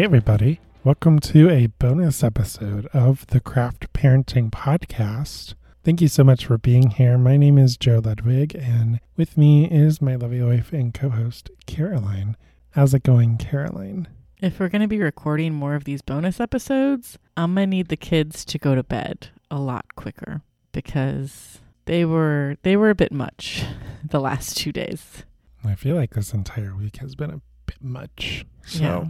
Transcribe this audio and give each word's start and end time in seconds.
Hey, 0.00 0.04
everybody. 0.04 0.60
Welcome 0.82 1.18
to 1.18 1.50
a 1.50 1.66
bonus 1.66 2.24
episode 2.24 2.86
of 2.94 3.26
the 3.26 3.38
Craft 3.38 3.92
Parenting 3.92 4.50
Podcast. 4.50 5.52
Thank 5.84 6.00
you 6.00 6.08
so 6.08 6.24
much 6.24 6.46
for 6.46 6.56
being 6.56 6.88
here. 6.88 7.18
My 7.18 7.36
name 7.36 7.58
is 7.58 7.76
Joe 7.76 8.00
Ludwig, 8.02 8.54
and 8.54 9.00
with 9.18 9.36
me 9.36 9.66
is 9.66 10.00
my 10.00 10.14
lovely 10.14 10.42
wife 10.42 10.72
and 10.72 10.94
co 10.94 11.10
host, 11.10 11.50
Caroline. 11.66 12.38
How's 12.70 12.94
it 12.94 13.02
going, 13.02 13.36
Caroline? 13.36 14.08
If 14.40 14.58
we're 14.58 14.70
going 14.70 14.80
to 14.80 14.88
be 14.88 15.02
recording 15.02 15.52
more 15.52 15.74
of 15.74 15.84
these 15.84 16.00
bonus 16.00 16.40
episodes, 16.40 17.18
I'm 17.36 17.54
going 17.54 17.66
to 17.66 17.76
need 17.76 17.88
the 17.88 17.96
kids 17.98 18.46
to 18.46 18.58
go 18.58 18.74
to 18.74 18.82
bed 18.82 19.28
a 19.50 19.60
lot 19.60 19.96
quicker 19.96 20.40
because 20.72 21.60
they 21.84 22.06
were 22.06 22.56
they 22.62 22.74
were 22.74 22.88
a 22.88 22.94
bit 22.94 23.12
much 23.12 23.64
the 24.02 24.18
last 24.18 24.56
2 24.56 24.72
days. 24.72 25.24
I 25.62 25.74
feel 25.74 25.94
like 25.94 26.14
this 26.14 26.32
entire 26.32 26.74
week 26.74 26.96
has 27.00 27.14
been 27.14 27.30
a 27.30 27.42
bit 27.66 27.82
much. 27.82 28.46
So 28.64 28.82
Yeah. 28.82 29.04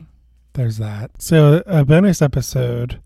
There's 0.55 0.79
that. 0.79 1.23
So 1.23 1.63
a 1.67 1.85
bonus 1.85 2.23
episode. 2.23 3.01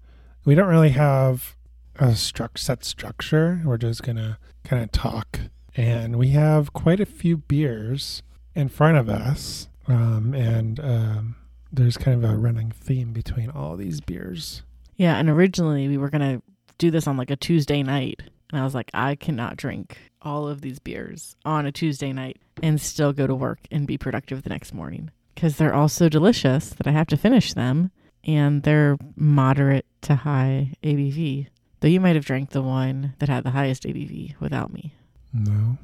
We 0.44 0.54
don't 0.54 0.68
really 0.68 0.90
have 0.90 1.56
a 1.96 2.08
struct 2.08 2.58
set 2.58 2.84
structure. 2.84 3.62
We're 3.64 3.78
just 3.78 4.02
gonna 4.02 4.38
kind 4.64 4.82
of 4.82 4.92
talk, 4.92 5.40
and 5.76 6.16
we 6.16 6.30
have 6.30 6.72
quite 6.72 7.00
a 7.00 7.06
few 7.06 7.38
beers 7.38 8.22
in 8.54 8.68
front 8.68 8.98
of 8.98 9.08
us, 9.08 9.68
um, 9.88 10.34
and 10.34 10.80
um, 10.80 11.36
there's 11.72 11.96
kind 11.96 12.22
of 12.22 12.30
a 12.30 12.36
running 12.36 12.70
theme 12.70 13.12
between 13.12 13.50
all 13.50 13.76
these 13.76 14.00
beers. 14.00 14.62
Yeah, 14.96 15.16
and 15.16 15.28
originally 15.28 15.88
we 15.88 15.96
were 15.96 16.10
to 16.10 16.42
do 16.78 16.90
this 16.90 17.06
on 17.06 17.16
like 17.16 17.30
a 17.30 17.36
Tuesday 17.36 17.82
night. 17.82 18.22
And 18.50 18.60
I 18.60 18.64
was 18.64 18.74
like, 18.74 18.90
I 18.94 19.16
cannot 19.16 19.56
drink 19.56 19.98
all 20.22 20.46
of 20.46 20.60
these 20.60 20.78
beers 20.78 21.34
on 21.44 21.66
a 21.66 21.72
Tuesday 21.72 22.12
night 22.12 22.38
and 22.62 22.80
still 22.80 23.12
go 23.12 23.26
to 23.26 23.34
work 23.34 23.58
and 23.70 23.86
be 23.86 23.98
productive 23.98 24.42
the 24.42 24.50
next 24.50 24.72
morning 24.72 25.10
because 25.44 25.58
they're 25.58 25.74
all 25.74 25.90
so 25.90 26.08
delicious 26.08 26.70
that 26.70 26.86
I 26.86 26.92
have 26.92 27.06
to 27.08 27.18
finish 27.18 27.52
them 27.52 27.90
and 28.26 28.62
they're 28.62 28.96
moderate 29.14 29.84
to 30.00 30.14
high 30.14 30.72
ABV. 30.82 31.48
Though 31.80 31.88
you 31.88 32.00
might 32.00 32.14
have 32.16 32.24
drank 32.24 32.48
the 32.52 32.62
one 32.62 33.12
that 33.18 33.28
had 33.28 33.44
the 33.44 33.50
highest 33.50 33.82
ABV 33.82 34.40
without 34.40 34.72
me. 34.72 34.94
No, 35.34 35.76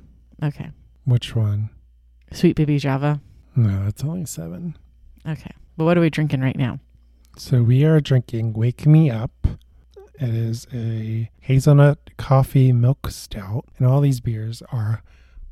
Okay. 0.43 0.71
which 1.05 1.37
one? 1.37 1.69
Sweet 2.33 2.57
Baby 2.57 2.79
Java. 2.79 3.21
No, 3.55 3.85
it's 3.87 4.03
only 4.03 4.25
seven. 4.25 4.79
Okay. 5.29 5.53
But 5.77 5.85
what 5.85 5.99
are 5.99 6.01
we 6.01 6.09
drinking 6.09 6.41
right 6.41 6.57
now? 6.57 6.79
So 7.37 7.63
we 7.63 7.85
are 7.85 8.01
drinking 8.01 8.55
Wake 8.55 8.87
Me 8.87 9.11
Up. 9.11 9.47
It 10.19 10.31
is 10.31 10.67
a 10.73 11.29
hazelnut 11.41 12.17
coffee 12.17 12.73
milk 12.73 13.11
stout, 13.11 13.67
and 13.77 13.87
all 13.87 14.01
these 14.01 14.21
beers 14.23 14.63
are 14.73 15.03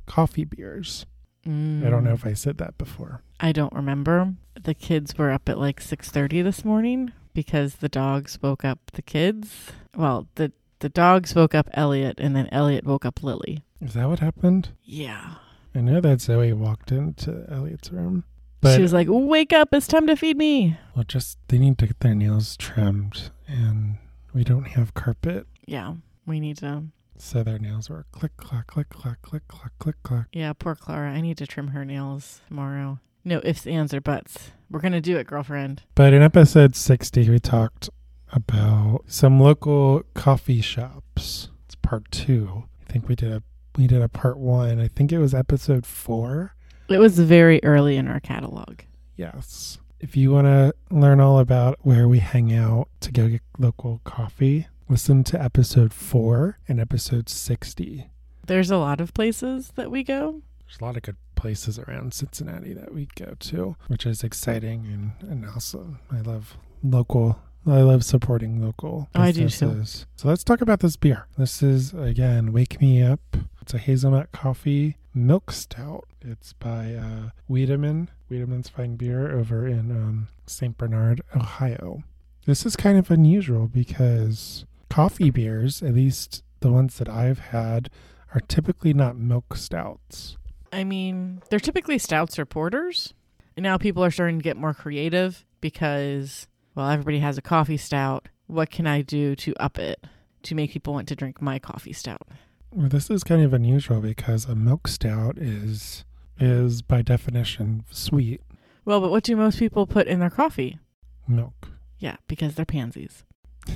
coffee 0.07 0.45
beers. 0.47 1.05
I 1.47 1.89
don't 1.91 2.05
know 2.05 2.13
if 2.13 2.23
mm. 2.23 2.31
I 2.31 2.35
said 2.35 2.59
that 2.59 2.77
before. 2.77 3.23
I 3.41 3.53
don't 3.53 3.73
remember. 3.73 4.35
The 4.63 4.75
kids 4.75 5.17
were 5.17 5.31
up 5.31 5.49
at 5.49 5.59
like 5.59 5.81
6:30 5.81 6.43
this 6.43 6.65
morning 6.65 7.13
because 7.33 7.77
the 7.77 7.89
dogs 7.89 8.39
woke 8.43 8.65
up 8.65 8.79
the 8.93 9.03
kids. 9.03 9.73
Well, 9.97 10.27
the 10.35 10.53
the 10.81 10.89
dogs 10.89 11.35
woke 11.35 11.55
up 11.55 11.69
Elliot 11.75 12.21
and 12.21 12.37
then 12.37 12.49
Elliot 12.53 12.85
woke 12.85 13.05
up 13.05 13.23
Lily. 13.23 13.63
Is 13.81 13.95
that 13.95 14.09
what 14.09 14.21
happened? 14.21 14.71
Yeah. 14.83 15.35
I 15.75 15.81
know 15.81 16.01
that 16.01 16.21
Zoe 16.21 16.53
walked 16.53 16.91
into 16.93 17.47
Elliot's 17.49 17.93
room, 17.93 18.25
but 18.61 18.75
she 18.75 18.83
was 18.83 18.93
like, 18.93 19.07
"Wake 19.09 19.53
up, 19.53 19.69
it's 19.73 19.87
time 19.87 20.07
to 20.07 20.17
feed 20.17 20.37
me." 20.37 20.77
well, 20.95 21.05
just 21.07 21.39
they 21.49 21.59
need 21.59 21.79
to 21.79 21.87
get 21.87 22.01
their 22.01 22.15
nails 22.15 22.57
trimmed, 22.57 23.31
and 23.47 23.99
we 24.35 24.45
don't 24.45 24.69
have 24.69 24.95
carpet, 24.95 25.47
Yeah. 25.67 25.95
We 26.27 26.41
need 26.41 26.59
to 26.59 26.85
so 27.21 27.43
their 27.43 27.59
nails 27.59 27.91
were 27.91 28.07
click 28.13 28.37
clack 28.37 28.67
click 28.67 28.89
clack 28.89 29.23
click 29.23 29.47
clack 29.49 29.73
click 29.79 29.97
clack. 30.03 30.27
Yeah, 30.33 30.53
poor 30.53 30.75
Clara. 30.75 31.11
I 31.11 31.21
need 31.21 31.39
to 31.39 31.47
trim 31.47 31.69
her 31.69 31.85
nails 31.85 32.41
tomorrow. 32.49 32.99
No 33.25 33.41
ifs, 33.45 33.67
ands, 33.67 33.93
or 33.93 34.01
buts. 34.01 34.53
We're 34.71 34.81
going 34.81 34.93
to 34.93 35.01
do 35.01 35.17
it, 35.19 35.27
girlfriend. 35.27 35.83
But 35.95 36.13
in 36.13 36.23
episode 36.23 36.77
60, 36.77 37.29
we 37.29 37.39
talked 37.39 37.91
about 38.33 39.05
some 39.07 39.41
local 39.41 40.03
coffee 40.15 40.61
shops. 40.61 41.49
It's 41.67 41.75
part 41.75 42.11
two. 42.11 42.65
I 42.87 42.93
think 42.93 43.09
we 43.09 43.15
did 43.15 43.33
a 43.33 43.43
we 43.77 43.87
did 43.87 44.03
a 44.03 44.09
part 44.09 44.39
one. 44.39 44.81
I 44.81 44.89
think 44.89 45.13
it 45.13 45.19
was 45.19 45.35
episode 45.35 45.87
four. 45.87 46.55
It 46.89 46.99
was 46.99 47.19
very 47.19 47.61
early 47.63 47.97
in 47.97 48.09
our 48.09 48.21
catalog. 48.21 48.81
Yes. 49.17 49.79
If 50.01 50.17
you 50.17 50.31
want 50.31 50.47
to 50.47 50.75
learn 50.91 51.21
all 51.21 51.39
about 51.39 51.79
where 51.83 52.09
we 52.09 52.19
hang 52.21 52.53
out 52.53 52.89
to 53.01 53.13
go 53.13 53.29
get 53.29 53.43
local 53.59 54.01
coffee, 54.05 54.69
listen 54.89 55.23
to 55.25 55.43
episode 55.43 55.93
four 55.93 56.59
and 56.67 56.81
episode 56.81 57.29
60. 57.29 58.11
There's 58.47 58.71
a 58.71 58.79
lot 58.79 59.01
of 59.01 59.13
places 59.13 59.73
that 59.77 59.91
we 59.91 60.03
go. 60.03 60.43
There's 60.67 60.81
a 60.81 60.85
lot 60.85 60.97
of 60.97 61.03
good 61.03 61.17
places 61.37 61.79
around 61.79 62.15
Cincinnati 62.15 62.73
that 62.75 62.93
we 62.93 63.09
go 63.17 63.35
to, 63.39 63.77
which 63.89 64.07
is 64.07 64.25
exciting 64.25 64.87
and, 65.21 65.31
and 65.31 65.47
awesome. 65.47 65.99
I 66.11 66.21
love 66.21 66.57
local. 66.83 67.39
I 67.67 67.83
love 67.83 68.03
supporting 68.05 68.63
local 68.63 69.09
Oh, 69.15 69.21
I 69.21 69.31
do 69.33 69.49
too. 69.49 69.85
So 69.85 70.07
let's 70.29 70.45
talk 70.45 70.63
about 70.63 70.81
this 70.81 70.97
beer. 70.97 71.27
This 71.37 71.63
is 71.63 71.93
again 71.93 72.53
Wake 72.53 72.81
Me 72.81 73.03
Up. 73.03 73.21
It's 73.61 73.75
a 73.75 73.79
hazelnut 73.79 74.33
coffee 74.33 74.97
milk 75.13 75.51
stout. 75.51 76.09
It's 76.23 76.55
by 76.55 76.95
uh, 76.95 77.31
Wiedemann, 77.47 78.09
Wiedemann's 78.31 78.71
Fine 78.71 78.97
Beer 78.97 79.37
over 79.37 79.67
in 79.67 79.91
um, 79.91 80.29
St. 80.47 80.79
Bernard, 80.79 81.21
Ohio. 81.37 82.03
This 82.47 82.65
is 82.65 82.77
kind 82.77 82.97
of 82.99 83.11
unusual 83.11 83.67
because 83.67 84.65
coffee 84.91 85.31
beers, 85.31 85.83
at 85.83 85.95
least 85.95 86.43
the 86.61 86.73
ones 86.73 86.99
that 86.99 87.09
I've 87.09 87.39
had, 87.39 87.91
are 88.35 88.41
typically 88.41 88.93
not 88.93 89.17
milk 89.17 89.57
stouts. 89.57 90.37
I 90.73 90.85
mean, 90.85 91.41
they're 91.51 91.59
typically 91.61 91.99
stouts 91.99 92.39
or 92.39 92.45
porters. 92.45 93.15
And 93.57 93.65
now 93.65 93.79
people 93.79 94.05
are 94.05 94.11
starting 94.11 94.39
to 94.39 94.43
get 94.43 94.57
more 94.57 94.75
creative 94.75 95.45
because, 95.61 96.47
well, 96.75 96.89
everybody 96.91 97.19
has 97.21 97.39
a 97.39 97.43
coffee 97.43 97.77
stout. 97.77 98.29
What 98.47 98.71
can 98.71 98.87
I 98.87 99.03
do 99.03 99.35
to 99.37 99.55
up 99.61 99.79
it 99.79 100.05
to 100.45 100.55
make 100.55 100.71
people 100.73 100.95
want 100.95 101.09
to 101.09 101.17
drink 101.17 101.43
my 101.43 101.59
coffee 101.59 101.93
stout? 101.93 102.29
Well, 102.71 102.89
this 102.89 103.11
is 103.11 103.25
kind 103.25 103.43
of 103.43 103.53
unusual 103.55 104.01
because 104.01 104.45
a 104.45 104.55
milk 104.55 104.89
stout 104.89 105.39
is 105.39 106.05
is 106.41 106.83
by 106.83 107.03
definition 107.03 107.85
sweet 107.91 108.41
Well, 108.85 109.01
but 109.01 109.11
what 109.11 109.25
do 109.25 109.35
most 109.35 109.59
people 109.59 109.87
put 109.89 110.07
in 110.07 110.21
their 110.21 110.31
coffee? 110.31 110.79
milk. 111.27 111.71
Yeah, 111.99 112.17
because 112.29 112.55
they're 112.55 112.65
pansies. 112.65 113.25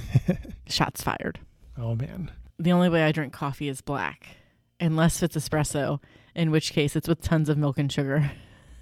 Shots 0.66 1.02
fired. 1.02 1.38
oh 1.78 1.94
man. 1.94 2.30
The 2.58 2.72
only 2.72 2.88
way 2.88 3.02
I 3.02 3.12
drink 3.12 3.32
coffee 3.32 3.68
is 3.68 3.80
black, 3.80 4.26
unless 4.78 5.22
it's 5.22 5.36
espresso, 5.36 6.00
in 6.34 6.50
which 6.50 6.72
case 6.72 6.94
it's 6.94 7.08
with 7.08 7.20
tons 7.20 7.48
of 7.48 7.58
milk 7.58 7.78
and 7.78 7.90
sugar. 7.90 8.30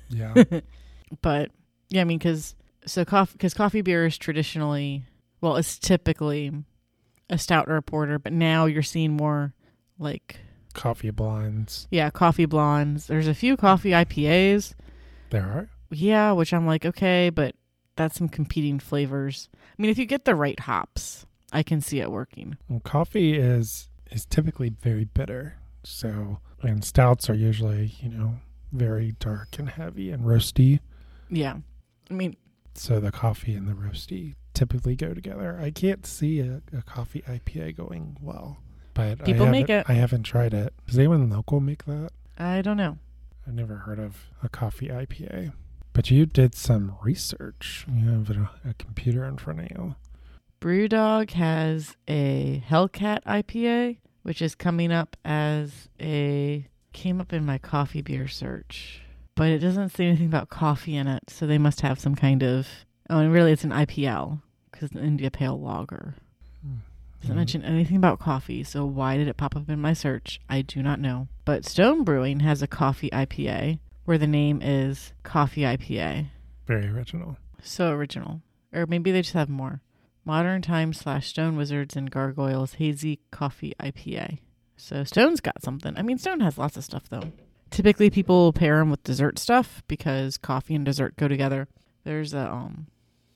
Yeah. 0.08 0.34
but 1.22 1.50
yeah, 1.88 2.02
I 2.02 2.04
mean, 2.04 2.18
because 2.18 2.54
so 2.84 3.04
coffee, 3.04 3.32
because 3.32 3.54
coffee 3.54 3.80
beer 3.80 4.06
is 4.06 4.18
traditionally, 4.18 5.04
well, 5.40 5.56
it's 5.56 5.78
typically 5.78 6.52
a 7.30 7.38
stout 7.38 7.68
or 7.68 7.76
a 7.76 7.82
porter, 7.82 8.18
but 8.18 8.32
now 8.32 8.66
you're 8.66 8.82
seeing 8.82 9.12
more 9.16 9.54
like, 9.98 10.36
Coffee 10.74 11.10
blondes. 11.10 11.88
yeah, 11.90 12.10
coffee 12.10 12.44
blondes. 12.46 13.06
There's 13.06 13.26
a 13.28 13.34
few 13.34 13.56
coffee 13.56 13.90
IPAs, 13.90 14.74
There 15.30 15.42
are. 15.42 15.68
yeah, 15.90 16.32
which 16.32 16.52
I'm 16.52 16.66
like, 16.66 16.84
okay, 16.86 17.30
but 17.30 17.54
that's 17.96 18.16
some 18.18 18.28
competing 18.28 18.78
flavors. 18.78 19.48
I 19.54 19.82
mean, 19.82 19.90
if 19.90 19.98
you 19.98 20.06
get 20.06 20.24
the 20.24 20.34
right 20.34 20.58
hops, 20.60 21.26
I 21.52 21.62
can 21.62 21.80
see 21.80 22.00
it 22.00 22.10
working. 22.10 22.56
Well, 22.68 22.80
coffee 22.80 23.34
is 23.38 23.88
is 24.10 24.24
typically 24.26 24.70
very 24.70 25.04
bitter. 25.04 25.56
So 25.82 26.38
and 26.62 26.84
stouts 26.84 27.30
are 27.30 27.34
usually, 27.34 27.94
you 28.00 28.08
know, 28.10 28.34
very 28.72 29.12
dark 29.18 29.58
and 29.58 29.68
heavy 29.68 30.10
and 30.10 30.24
roasty. 30.24 30.80
Yeah, 31.30 31.56
I 32.10 32.14
mean, 32.14 32.36
So 32.74 33.00
the 33.00 33.12
coffee 33.12 33.54
and 33.54 33.68
the 33.68 33.72
roasty 33.72 34.34
typically 34.54 34.96
go 34.96 35.14
together. 35.14 35.58
I 35.62 35.70
can't 35.70 36.04
see 36.04 36.40
a, 36.40 36.60
a 36.76 36.82
coffee 36.82 37.22
IPA 37.22 37.76
going 37.76 38.16
well. 38.20 38.58
But 38.94 39.24
People 39.24 39.46
I 39.46 39.50
make 39.50 39.70
it. 39.70 39.86
I 39.88 39.92
haven't 39.94 40.24
tried 40.24 40.52
it. 40.52 40.74
Does 40.86 40.98
anyone 40.98 41.30
local 41.30 41.60
make 41.60 41.84
that? 41.84 42.10
I 42.36 42.60
don't 42.62 42.76
know. 42.76 42.98
I've 43.46 43.54
never 43.54 43.76
heard 43.76 43.98
of 43.98 44.26
a 44.42 44.48
coffee 44.48 44.88
IPA. 44.88 45.52
But 45.92 46.10
you 46.10 46.24
did 46.26 46.54
some 46.54 46.94
research. 47.02 47.84
You 47.92 48.08
have 48.10 48.30
a, 48.30 48.50
a 48.70 48.74
computer 48.74 49.24
in 49.24 49.36
front 49.38 49.60
of 49.60 49.70
you. 49.70 49.94
Brewdog 50.60 51.30
has 51.32 51.96
a 52.06 52.62
Hellcat 52.68 53.24
IPA, 53.24 53.98
which 54.22 54.42
is 54.42 54.54
coming 54.54 54.92
up 54.92 55.16
as 55.24 55.88
a 56.00 56.66
came 56.92 57.20
up 57.20 57.32
in 57.32 57.44
my 57.46 57.56
coffee 57.58 58.02
beer 58.02 58.28
search, 58.28 59.00
but 59.36 59.48
it 59.48 59.58
doesn't 59.60 59.90
say 59.90 60.06
anything 60.06 60.26
about 60.26 60.48
coffee 60.50 60.96
in 60.96 61.06
it, 61.06 61.22
so 61.28 61.46
they 61.46 61.58
must 61.58 61.80
have 61.80 61.98
some 61.98 62.14
kind 62.14 62.42
of. 62.42 62.66
Oh, 63.08 63.18
and 63.18 63.32
really, 63.32 63.52
it's 63.52 63.64
an 63.64 63.70
IPL 63.70 64.40
because 64.70 64.88
it's 64.90 64.94
an 64.96 65.04
India 65.04 65.30
Pale 65.30 65.60
Lager. 65.60 66.14
Doesn't 67.20 67.34
Mm. 67.34 67.38
mention 67.38 67.62
anything 67.64 67.96
about 67.96 68.18
coffee, 68.18 68.62
so 68.64 68.84
why 68.86 69.16
did 69.16 69.28
it 69.28 69.36
pop 69.36 69.54
up 69.56 69.68
in 69.68 69.80
my 69.80 69.92
search? 69.92 70.40
I 70.48 70.62
do 70.62 70.82
not 70.82 71.00
know. 71.00 71.28
But 71.44 71.64
Stone 71.66 72.04
Brewing 72.04 72.40
has 72.40 72.62
a 72.62 72.66
coffee 72.66 73.10
IPA 73.12 73.78
where 74.04 74.18
the 74.18 74.26
name 74.26 74.60
is 74.62 75.12
Coffee 75.22 75.62
IPA. 75.62 76.26
Very 76.66 76.88
original. 76.88 77.36
So 77.62 77.90
original. 77.90 78.42
Or 78.72 78.86
maybe 78.86 79.10
they 79.12 79.22
just 79.22 79.34
have 79.34 79.48
more. 79.48 79.80
Modern 80.24 80.62
Times 80.62 80.98
slash 81.00 81.28
Stone 81.28 81.56
Wizards 81.56 81.96
and 81.96 82.10
Gargoyles 82.10 82.74
Hazy 82.74 83.20
Coffee 83.30 83.74
IPA. 83.80 84.38
So 84.76 85.04
Stone's 85.04 85.40
got 85.40 85.62
something. 85.62 85.94
I 85.96 86.02
mean, 86.02 86.18
Stone 86.18 86.40
has 86.40 86.58
lots 86.58 86.76
of 86.76 86.84
stuff 86.84 87.08
though. 87.08 87.32
Typically, 87.70 88.10
people 88.10 88.52
pair 88.52 88.78
them 88.78 88.90
with 88.90 89.02
dessert 89.04 89.38
stuff 89.38 89.82
because 89.88 90.36
coffee 90.36 90.74
and 90.74 90.84
dessert 90.84 91.16
go 91.16 91.28
together. 91.28 91.68
There's 92.04 92.34
a 92.34 92.50
um, 92.50 92.86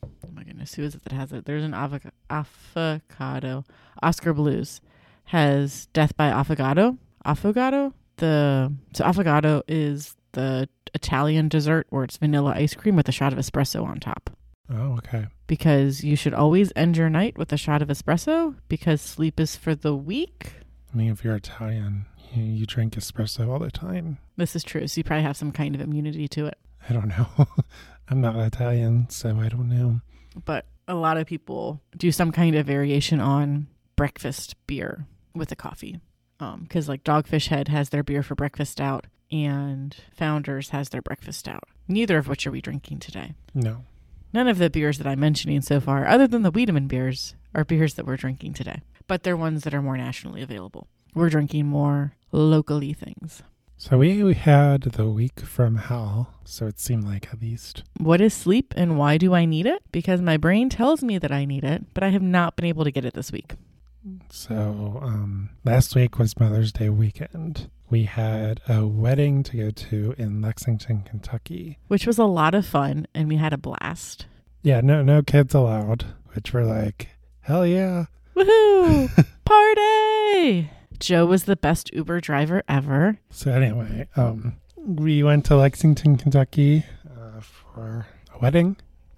Oh 0.02 0.30
my 0.34 0.42
goodness, 0.42 0.74
who 0.74 0.82
is 0.82 0.94
it 0.94 1.02
that 1.04 1.12
has 1.12 1.32
it? 1.32 1.44
There's 1.44 1.64
an 1.64 1.74
avoc- 1.74 2.12
avocado. 2.30 3.64
Oskar 4.02 4.32
Blues 4.34 4.80
has 5.24 5.86
Death 5.92 6.16
by 6.16 6.30
Affogato. 6.30 6.98
Affogato. 7.24 7.92
The 8.16 8.72
so 8.92 9.04
affogato 9.04 9.62
is 9.66 10.14
the 10.34 10.68
Italian 10.94 11.48
dessert 11.48 11.86
where 11.90 12.04
it's 12.04 12.16
vanilla 12.16 12.52
ice 12.54 12.74
cream 12.74 12.94
with 12.94 13.08
a 13.08 13.12
shot 13.12 13.32
of 13.32 13.38
espresso 13.38 13.84
on 13.84 13.98
top. 13.98 14.30
Oh, 14.70 14.96
okay. 14.98 15.26
Because 15.46 16.04
you 16.04 16.16
should 16.16 16.34
always 16.34 16.72
end 16.76 16.96
your 16.96 17.10
night 17.10 17.36
with 17.36 17.52
a 17.52 17.56
shot 17.56 17.82
of 17.82 17.88
espresso 17.88 18.54
because 18.68 19.00
sleep 19.00 19.40
is 19.40 19.56
for 19.56 19.74
the 19.74 19.94
weak. 19.94 20.52
I 20.92 20.96
mean, 20.96 21.10
if 21.10 21.24
you're 21.24 21.36
Italian, 21.36 22.06
you, 22.32 22.42
you 22.44 22.66
drink 22.66 22.94
espresso 22.94 23.48
all 23.48 23.58
the 23.58 23.70
time. 23.70 24.18
This 24.36 24.56
is 24.56 24.64
true. 24.64 24.86
So 24.86 24.98
you 24.98 25.04
probably 25.04 25.24
have 25.24 25.36
some 25.36 25.52
kind 25.52 25.74
of 25.74 25.80
immunity 25.80 26.28
to 26.28 26.46
it. 26.46 26.58
I 26.88 26.92
don't 26.92 27.08
know. 27.08 27.26
I'm 28.08 28.20
not 28.20 28.36
Italian, 28.36 29.08
so 29.10 29.38
I 29.38 29.48
don't 29.48 29.68
know. 29.68 30.00
But 30.44 30.66
a 30.86 30.94
lot 30.94 31.16
of 31.16 31.26
people 31.26 31.80
do 31.96 32.12
some 32.12 32.32
kind 32.32 32.54
of 32.56 32.66
variation 32.66 33.20
on 33.20 33.68
breakfast 33.96 34.54
beer 34.66 35.06
with 35.34 35.50
a 35.52 35.56
coffee. 35.56 36.00
Um, 36.40 36.62
because, 36.62 36.88
like, 36.88 37.04
Dogfish 37.04 37.48
Head 37.48 37.68
has 37.68 37.90
their 37.90 38.02
beer 38.02 38.22
for 38.22 38.34
breakfast 38.34 38.72
stout, 38.72 39.06
and 39.30 39.96
Founders 40.16 40.70
has 40.70 40.88
their 40.90 41.02
breakfast 41.02 41.40
stout. 41.40 41.64
Neither 41.88 42.18
of 42.18 42.28
which 42.28 42.46
are 42.46 42.50
we 42.50 42.60
drinking 42.60 42.98
today. 42.98 43.34
No. 43.54 43.84
None 44.32 44.48
of 44.48 44.58
the 44.58 44.70
beers 44.70 44.98
that 44.98 45.06
I'm 45.06 45.20
mentioning 45.20 45.60
so 45.60 45.80
far, 45.80 46.06
other 46.06 46.26
than 46.26 46.42
the 46.42 46.50
Wiedemann 46.50 46.88
beers, 46.88 47.34
are 47.54 47.64
beers 47.64 47.94
that 47.94 48.06
we're 48.06 48.16
drinking 48.16 48.54
today. 48.54 48.82
But 49.06 49.22
they're 49.22 49.36
ones 49.36 49.64
that 49.64 49.74
are 49.74 49.82
more 49.82 49.96
nationally 49.96 50.42
available. 50.42 50.88
We're 51.14 51.30
drinking 51.30 51.66
more 51.66 52.14
locally 52.32 52.92
things. 52.92 53.42
So 53.76 53.98
we, 53.98 54.22
we 54.22 54.34
had 54.34 54.82
the 54.82 55.06
week 55.08 55.40
from 55.40 55.76
hell, 55.76 56.34
so 56.44 56.66
it 56.66 56.78
seemed 56.78 57.04
like 57.04 57.28
at 57.32 57.40
least. 57.40 57.82
What 57.98 58.20
is 58.20 58.32
sleep 58.32 58.72
and 58.76 58.98
why 58.98 59.18
do 59.18 59.34
I 59.34 59.44
need 59.44 59.66
it? 59.66 59.82
Because 59.92 60.20
my 60.20 60.36
brain 60.36 60.68
tells 60.68 61.02
me 61.02 61.18
that 61.18 61.32
I 61.32 61.44
need 61.44 61.64
it, 61.64 61.84
but 61.92 62.02
I 62.02 62.08
have 62.08 62.22
not 62.22 62.56
been 62.56 62.64
able 62.64 62.84
to 62.84 62.90
get 62.90 63.04
it 63.04 63.14
this 63.14 63.30
week. 63.30 63.54
So 64.30 65.00
um, 65.02 65.50
last 65.64 65.94
week 65.94 66.18
was 66.18 66.38
Mother's 66.38 66.72
Day 66.72 66.88
weekend. 66.88 67.70
We 67.90 68.04
had 68.04 68.60
a 68.68 68.86
wedding 68.86 69.42
to 69.44 69.56
go 69.56 69.70
to 69.70 70.14
in 70.18 70.42
Lexington, 70.42 71.02
Kentucky. 71.02 71.78
Which 71.88 72.06
was 72.06 72.18
a 72.18 72.24
lot 72.24 72.54
of 72.54 72.66
fun 72.66 73.06
and 73.14 73.28
we 73.28 73.36
had 73.36 73.52
a 73.52 73.58
blast. 73.58 74.26
Yeah, 74.62 74.80
no 74.80 75.02
no 75.02 75.22
kids 75.22 75.54
allowed, 75.54 76.06
which 76.32 76.52
were 76.52 76.64
like, 76.64 77.10
hell 77.40 77.66
yeah. 77.66 78.06
Woohoo! 78.34 79.26
Party! 79.44 80.70
Joe 80.98 81.26
was 81.26 81.44
the 81.44 81.56
best 81.56 81.92
Uber 81.92 82.20
driver 82.20 82.62
ever. 82.68 83.18
So 83.30 83.52
anyway, 83.52 84.08
um, 84.16 84.56
we 84.76 85.22
went 85.22 85.44
to 85.46 85.56
Lexington, 85.56 86.16
Kentucky 86.16 86.84
uh, 87.06 87.40
for 87.40 88.06
a 88.34 88.38
wedding. 88.38 88.76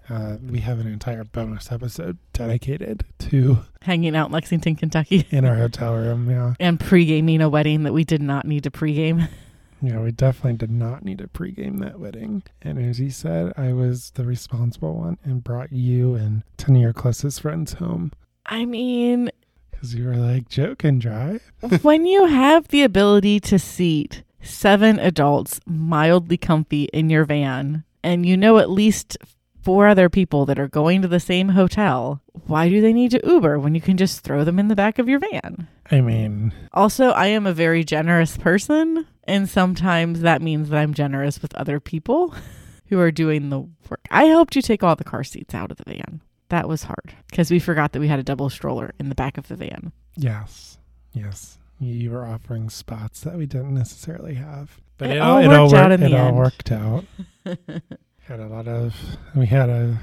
Uh, 0.09 0.37
we 0.49 0.59
have 0.61 0.79
an 0.79 0.87
entire 0.87 1.23
bonus 1.25 1.71
episode 1.71 2.17
dedicated 2.31 3.03
to 3.19 3.59
Hanging 3.81 4.15
out 4.15 4.27
in 4.27 4.31
Lexington, 4.33 4.75
Kentucky, 4.75 5.25
in 5.31 5.43
our 5.45 5.55
hotel 5.55 5.93
room. 5.95 6.29
Yeah, 6.29 6.53
and 6.59 6.79
pre 6.79 7.05
gaming 7.05 7.41
a 7.41 7.49
wedding 7.49 7.83
that 7.83 7.93
we 7.93 8.03
did 8.03 8.21
not 8.21 8.45
need 8.45 8.63
to 8.63 8.71
pregame. 8.71 9.27
yeah, 9.81 9.99
we 9.99 10.11
definitely 10.11 10.57
did 10.57 10.71
not 10.71 11.03
need 11.03 11.17
to 11.17 11.27
pregame 11.27 11.79
that 11.81 11.99
wedding. 11.99 12.43
And 12.61 12.79
as 12.79 12.97
he 12.97 13.09
said, 13.09 13.53
I 13.57 13.73
was 13.73 14.11
the 14.11 14.23
responsible 14.23 14.95
one 14.95 15.17
and 15.23 15.43
brought 15.43 15.71
you 15.73 16.15
and 16.15 16.43
ten 16.55 16.75
of 16.75 16.81
your 16.81 16.93
closest 16.93 17.41
friends 17.41 17.73
home 17.73 18.11
I 18.47 18.65
mean, 18.65 19.29
because 19.71 19.93
you 19.93 20.05
were 20.05 20.15
like, 20.15 20.47
"Joe 20.49 20.75
can 20.75 20.99
drive." 20.99 21.51
when 21.81 22.05
you 22.05 22.25
have 22.25 22.69
the 22.69 22.83
ability 22.83 23.39
to 23.41 23.59
seat 23.59 24.23
seven 24.41 24.99
adults 24.99 25.59
mildly 25.65 26.37
comfy 26.37 26.85
in 26.93 27.09
your 27.09 27.25
van, 27.25 27.83
and 28.03 28.25
you 28.25 28.37
know 28.37 28.57
at 28.57 28.69
least 28.69 29.17
four 29.67 29.85
other 29.87 30.07
people 30.09 30.45
that 30.45 30.57
are 30.57 30.69
going 30.69 31.01
to 31.01 31.09
the 31.09 31.19
same 31.19 31.49
hotel, 31.49 32.21
why 32.45 32.69
do 32.69 32.79
they 32.79 32.93
need 32.93 33.11
to 33.11 33.19
Uber 33.27 33.59
when 33.59 33.75
you 33.75 33.81
can 33.81 33.97
just 33.97 34.21
throw 34.21 34.45
them 34.45 34.59
in 34.59 34.69
the 34.69 34.75
back 34.77 34.97
of 34.97 35.09
your 35.09 35.19
van? 35.19 35.67
I 35.91 35.99
mean, 35.99 36.53
Also, 36.73 37.09
I 37.09 37.27
am 37.27 37.45
a 37.45 37.51
very 37.53 37.83
generous 37.83 38.37
person, 38.37 39.05
and 39.25 39.49
sometimes 39.49 40.21
that 40.21 40.41
means 40.41 40.69
that 40.69 40.77
I'm 40.79 40.93
generous 40.93 41.41
with 41.41 41.53
other 41.55 41.81
people 41.81 42.33
who 42.87 42.97
are 42.99 43.11
doing 43.11 43.49
the 43.49 43.59
work. 43.89 44.07
I 44.09 44.23
helped 44.23 44.55
you 44.55 44.61
take 44.61 44.83
all 44.83 44.95
the 44.95 45.03
car 45.03 45.25
seats 45.25 45.53
out 45.53 45.69
of 45.71 45.77
the 45.77 45.83
van. 45.93 46.21
That 46.47 46.69
was 46.69 46.83
hard 46.83 47.13
because 47.29 47.51
we 47.51 47.59
forgot 47.59 47.91
that 47.91 47.99
we 47.99 48.07
had 48.07 48.19
a 48.19 48.23
double 48.23 48.49
stroller 48.49 48.93
in 48.99 49.09
the 49.09 49.15
back 49.15 49.37
of 49.37 49.49
the 49.49 49.57
van. 49.57 49.91
yes, 50.15 50.77
yes, 51.11 51.57
you 51.77 52.09
were 52.11 52.25
offering 52.25 52.69
spots 52.69 53.19
that 53.21 53.35
we 53.35 53.45
didn't 53.45 53.73
necessarily 53.73 54.35
have, 54.35 54.79
but 54.97 55.09
It 55.09 55.17
it, 55.17 55.19
all 55.19 55.33
all, 55.33 55.37
it 55.43 55.47
worked 55.49 55.73
all 55.73 55.75
out 55.75 55.91
in 55.91 55.99
the 55.99 56.05
It 56.07 56.13
all 56.13 56.27
end. 56.29 56.37
worked 56.37 56.71
out. 56.71 57.03
had 58.27 58.39
a 58.39 58.47
lot 58.47 58.67
of 58.67 58.95
we 59.35 59.45
had 59.45 59.69
a 59.69 59.99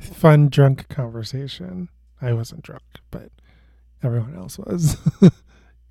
fun 0.00 0.48
drunk 0.48 0.88
conversation 0.88 1.88
i 2.20 2.32
wasn't 2.32 2.62
drunk 2.62 2.82
but 3.10 3.30
everyone 4.02 4.34
else 4.36 4.58
was 4.58 4.96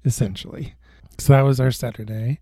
essentially 0.05 0.75
so 1.17 1.33
that 1.33 1.41
was 1.43 1.59
our 1.59 1.71
saturday 1.71 2.39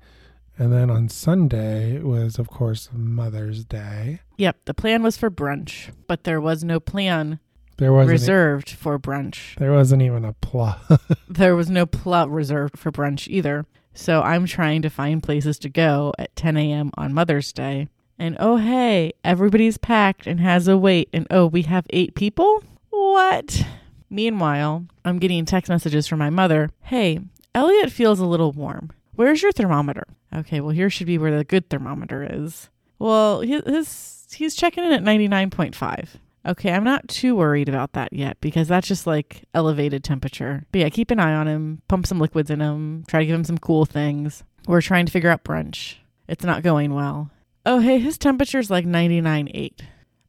and 0.57 0.73
then 0.73 0.89
on 0.89 1.07
sunday 1.09 1.99
was 2.01 2.39
of 2.39 2.49
course 2.49 2.89
mother's 2.93 3.65
day 3.65 4.19
Yep, 4.37 4.55
the 4.65 4.73
plan 4.73 5.03
was 5.03 5.17
for 5.17 5.29
brunch, 5.29 5.91
but 6.07 6.23
there 6.23 6.39
was 6.39 6.63
no 6.63 6.79
plan 6.79 7.39
there 7.77 7.91
wasn't 7.91 8.11
e- 8.11 8.13
reserved 8.13 8.69
for 8.71 8.97
brunch. 8.97 9.55
there 9.57 9.73
wasn't 9.73 10.01
even 10.01 10.23
a 10.25 10.33
plot 10.33 10.79
There 11.29 11.55
was 11.55 11.69
no 11.69 11.85
plot 11.85 12.29
reserved 12.29 12.77
for 12.79 12.91
brunch 12.91 13.27
either. 13.27 13.65
So 13.93 14.21
I'm 14.21 14.45
trying 14.45 14.81
to 14.83 14.89
find 14.89 15.21
places 15.21 15.59
to 15.59 15.69
go 15.69 16.13
at 16.17 16.35
10 16.35 16.55
a.m. 16.57 16.91
on 16.95 17.13
Mother's 17.13 17.51
Day. 17.51 17.87
And 18.19 18.35
oh, 18.39 18.57
hey, 18.57 19.13
everybody's 19.23 19.77
packed 19.77 20.27
and 20.27 20.41
has 20.41 20.67
a 20.67 20.77
wait. 20.77 21.09
And 21.13 21.25
oh, 21.31 21.47
we 21.47 21.61
have 21.63 21.87
eight 21.89 22.15
people? 22.15 22.63
What? 22.89 23.65
Meanwhile, 24.09 24.85
I'm 25.05 25.19
getting 25.19 25.45
text 25.45 25.69
messages 25.69 26.05
from 26.05 26.19
my 26.19 26.29
mother 26.29 26.69
Hey, 26.81 27.19
Elliot 27.55 27.91
feels 27.91 28.19
a 28.19 28.25
little 28.25 28.51
warm. 28.51 28.91
Where's 29.13 29.41
your 29.41 29.51
thermometer? 29.51 30.05
Okay, 30.33 30.59
well, 30.59 30.71
here 30.71 30.89
should 30.89 31.07
be 31.07 31.17
where 31.17 31.35
the 31.35 31.43
good 31.43 31.69
thermometer 31.69 32.27
is. 32.29 32.69
Well, 32.99 33.41
his, 33.41 34.27
he's 34.33 34.55
checking 34.55 34.83
in 34.83 34.91
at 34.91 35.03
99.5. 35.03 36.09
Okay, 36.45 36.71
I'm 36.71 36.83
not 36.83 37.07
too 37.07 37.35
worried 37.35 37.69
about 37.69 37.93
that 37.93 38.13
yet 38.13 38.39
because 38.41 38.67
that's 38.67 38.87
just 38.87 39.05
like 39.05 39.43
elevated 39.53 40.03
temperature. 40.03 40.65
But 40.71 40.81
yeah, 40.81 40.89
keep 40.89 41.11
an 41.11 41.19
eye 41.19 41.33
on 41.33 41.47
him, 41.47 41.81
pump 41.87 42.07
some 42.07 42.19
liquids 42.19 42.49
in 42.49 42.59
him, 42.59 43.03
try 43.07 43.19
to 43.19 43.25
give 43.25 43.35
him 43.35 43.43
some 43.43 43.57
cool 43.57 43.85
things. 43.85 44.43
We're 44.67 44.81
trying 44.81 45.05
to 45.05 45.11
figure 45.11 45.29
out 45.29 45.43
brunch. 45.43 45.95
It's 46.27 46.45
not 46.45 46.63
going 46.63 46.93
well. 46.93 47.29
Oh, 47.71 47.77
hey, 47.77 47.99
his 47.99 48.17
temperature's 48.17 48.71
like 48.71 48.83
99.8. 48.85 49.81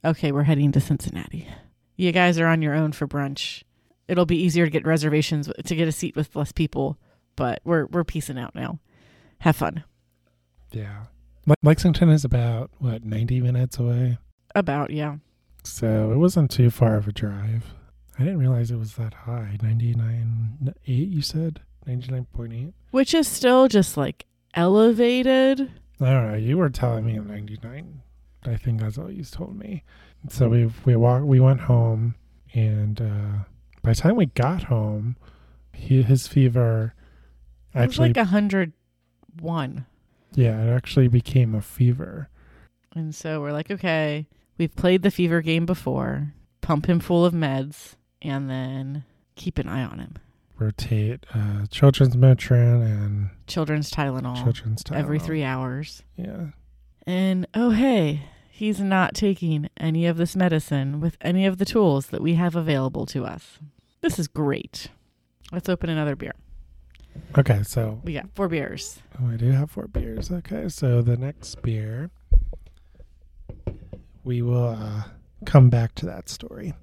Okay, 0.05 0.31
we're 0.31 0.43
heading 0.43 0.71
to 0.73 0.79
Cincinnati. 0.79 1.47
You 1.95 2.11
guys 2.11 2.37
are 2.39 2.45
on 2.45 2.61
your 2.61 2.75
own 2.75 2.91
for 2.91 3.07
brunch. 3.07 3.63
It'll 4.07 4.27
be 4.27 4.37
easier 4.37 4.65
to 4.65 4.69
get 4.69 4.85
reservations 4.85 5.49
to 5.65 5.75
get 5.75 5.87
a 5.87 5.91
seat 5.91 6.15
with 6.15 6.35
less 6.35 6.51
people, 6.51 6.99
but 7.35 7.59
we're 7.63 7.87
we're 7.87 8.03
piecing 8.03 8.37
out 8.37 8.53
now. 8.53 8.77
Have 9.39 9.55
fun. 9.55 9.83
yeah 10.71 11.05
lexington 11.63 12.09
is 12.09 12.23
about 12.23 12.69
what 12.77 13.03
90 13.03 13.41
minutes 13.41 13.79
away 13.79 14.19
About, 14.53 14.91
yeah. 14.91 15.15
so 15.63 16.11
it 16.11 16.17
wasn't 16.17 16.51
too 16.51 16.69
far 16.69 16.95
of 16.95 17.07
a 17.07 17.11
drive 17.11 17.73
i 18.19 18.23
didn't 18.23 18.37
realize 18.37 18.69
it 18.69 18.77
was 18.77 18.93
that 18.93 19.15
high 19.15 19.57
99.8 19.63 20.75
you 20.85 21.21
said 21.23 21.61
99.8 21.87 22.73
Which 22.91 23.15
is 23.15 23.27
still 23.27 23.67
just 23.67 23.97
like 23.97 24.27
elevated. 24.53 25.71
I 26.01 26.11
don't 26.11 26.31
know. 26.31 26.37
You 26.37 26.57
were 26.57 26.69
telling 26.69 27.05
me 27.05 27.13
99. 27.19 28.01
I 28.45 28.55
think 28.55 28.81
that's 28.81 28.97
what 28.97 29.13
you 29.13 29.23
told 29.23 29.57
me. 29.57 29.83
So 30.29 30.49
we 30.49 30.71
we 30.85 30.95
walked. 30.95 31.25
We 31.25 31.39
went 31.39 31.61
home, 31.61 32.15
and 32.53 32.99
uh, 32.99 33.43
by 33.83 33.91
the 33.91 33.95
time 33.95 34.15
we 34.15 34.27
got 34.27 34.63
home, 34.63 35.15
he, 35.73 36.01
his 36.01 36.27
fever 36.27 36.93
It 37.73 37.77
was 37.77 37.83
actually 37.85 38.09
like 38.09 38.17
a 38.17 38.25
hundred 38.25 38.73
one. 39.39 39.85
yeah, 40.33 40.59
it 40.63 40.69
actually 40.75 41.07
became 41.07 41.53
a 41.55 41.61
fever. 41.61 42.29
And 42.95 43.13
so 43.15 43.39
we're 43.41 43.51
like, 43.53 43.71
okay, 43.71 44.27
we've 44.57 44.75
played 44.75 45.01
the 45.03 45.11
fever 45.11 45.41
game 45.41 45.65
before. 45.65 46.33
Pump 46.61 46.87
him 46.87 46.99
full 46.99 47.25
of 47.25 47.33
meds 47.33 47.95
and 48.21 48.49
then 48.49 49.05
keep 49.35 49.57
an 49.57 49.67
eye 49.69 49.83
on 49.83 49.99
him. 49.99 50.15
Rotate 50.61 51.25
uh, 51.33 51.65
children's 51.71 52.15
Motrin 52.15 52.83
and 52.83 53.29
Children's 53.47 53.89
Tylenol 53.89 54.35
children's 54.43 54.83
Tylenol. 54.83 54.95
every 54.99 55.19
three 55.19 55.43
hours. 55.43 56.03
Yeah. 56.15 56.47
And 57.07 57.47
oh, 57.55 57.71
hey, 57.71 58.21
he's 58.49 58.79
not 58.79 59.15
taking 59.15 59.69
any 59.77 60.05
of 60.05 60.17
this 60.17 60.35
medicine 60.35 60.99
with 60.99 61.17
any 61.21 61.47
of 61.47 61.57
the 61.57 61.65
tools 61.65 62.07
that 62.07 62.21
we 62.21 62.35
have 62.35 62.55
available 62.55 63.07
to 63.07 63.25
us. 63.25 63.57
This 64.01 64.19
is 64.19 64.27
great. 64.27 64.89
Let's 65.51 65.67
open 65.67 65.89
another 65.89 66.15
beer. 66.15 66.33
Okay, 67.37 67.63
so 67.63 67.99
We 68.03 68.13
got 68.13 68.29
four 68.35 68.47
beers. 68.47 68.99
Oh, 69.19 69.31
I 69.31 69.35
do 69.37 69.49
have 69.51 69.71
four 69.71 69.87
beers. 69.87 70.31
Okay, 70.31 70.69
so 70.69 71.01
the 71.01 71.17
next 71.17 71.61
beer, 71.63 72.11
we 74.23 74.41
will 74.43 74.69
uh, 74.79 75.03
come 75.45 75.69
back 75.71 75.95
to 75.95 76.05
that 76.05 76.29
story. 76.29 76.73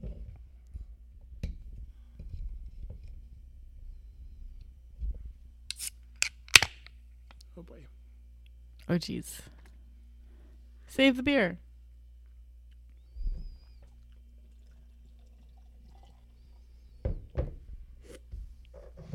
Oh, 8.91 8.95
jeez. 8.95 9.41
Save 10.87 11.19
the 11.19 11.23
beer. 11.23 11.59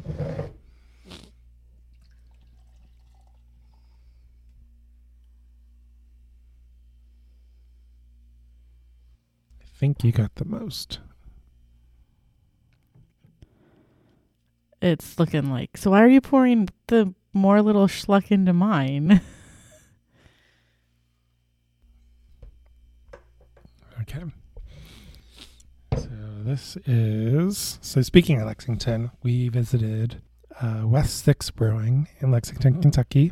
I 0.07 0.51
think 9.75 10.03
you 10.03 10.11
got 10.11 10.35
the 10.35 10.45
most. 10.45 10.99
It's 14.83 15.17
looking 15.17 15.49
like. 15.49 15.77
So 15.77 15.91
why 15.91 16.03
are 16.03 16.07
you 16.07 16.21
pouring 16.21 16.69
the 16.87 17.13
more 17.33 17.61
little 17.61 17.87
schluck 17.87 18.29
into 18.29 18.53
mine? 18.53 19.21
this 26.43 26.77
is 26.85 27.79
so. 27.81 28.01
Speaking 28.01 28.39
of 28.39 28.47
Lexington, 28.47 29.11
we 29.23 29.49
visited 29.49 30.21
uh, 30.61 30.81
West 30.85 31.23
Sixth 31.23 31.55
Brewing 31.55 32.07
in 32.19 32.31
Lexington, 32.31 32.81
Kentucky, 32.81 33.31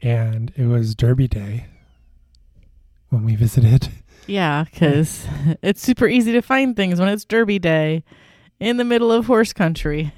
and 0.00 0.52
it 0.56 0.66
was 0.66 0.94
Derby 0.94 1.28
Day 1.28 1.66
when 3.10 3.24
we 3.24 3.36
visited. 3.36 3.88
yeah, 4.26 4.64
because 4.64 5.26
it's 5.62 5.82
super 5.82 6.06
easy 6.06 6.32
to 6.32 6.40
find 6.42 6.74
things 6.76 6.98
when 7.00 7.08
it's 7.08 7.24
Derby 7.24 7.58
Day 7.58 8.04
in 8.60 8.76
the 8.76 8.84
middle 8.84 9.12
of 9.12 9.26
horse 9.26 9.52
country. 9.52 10.12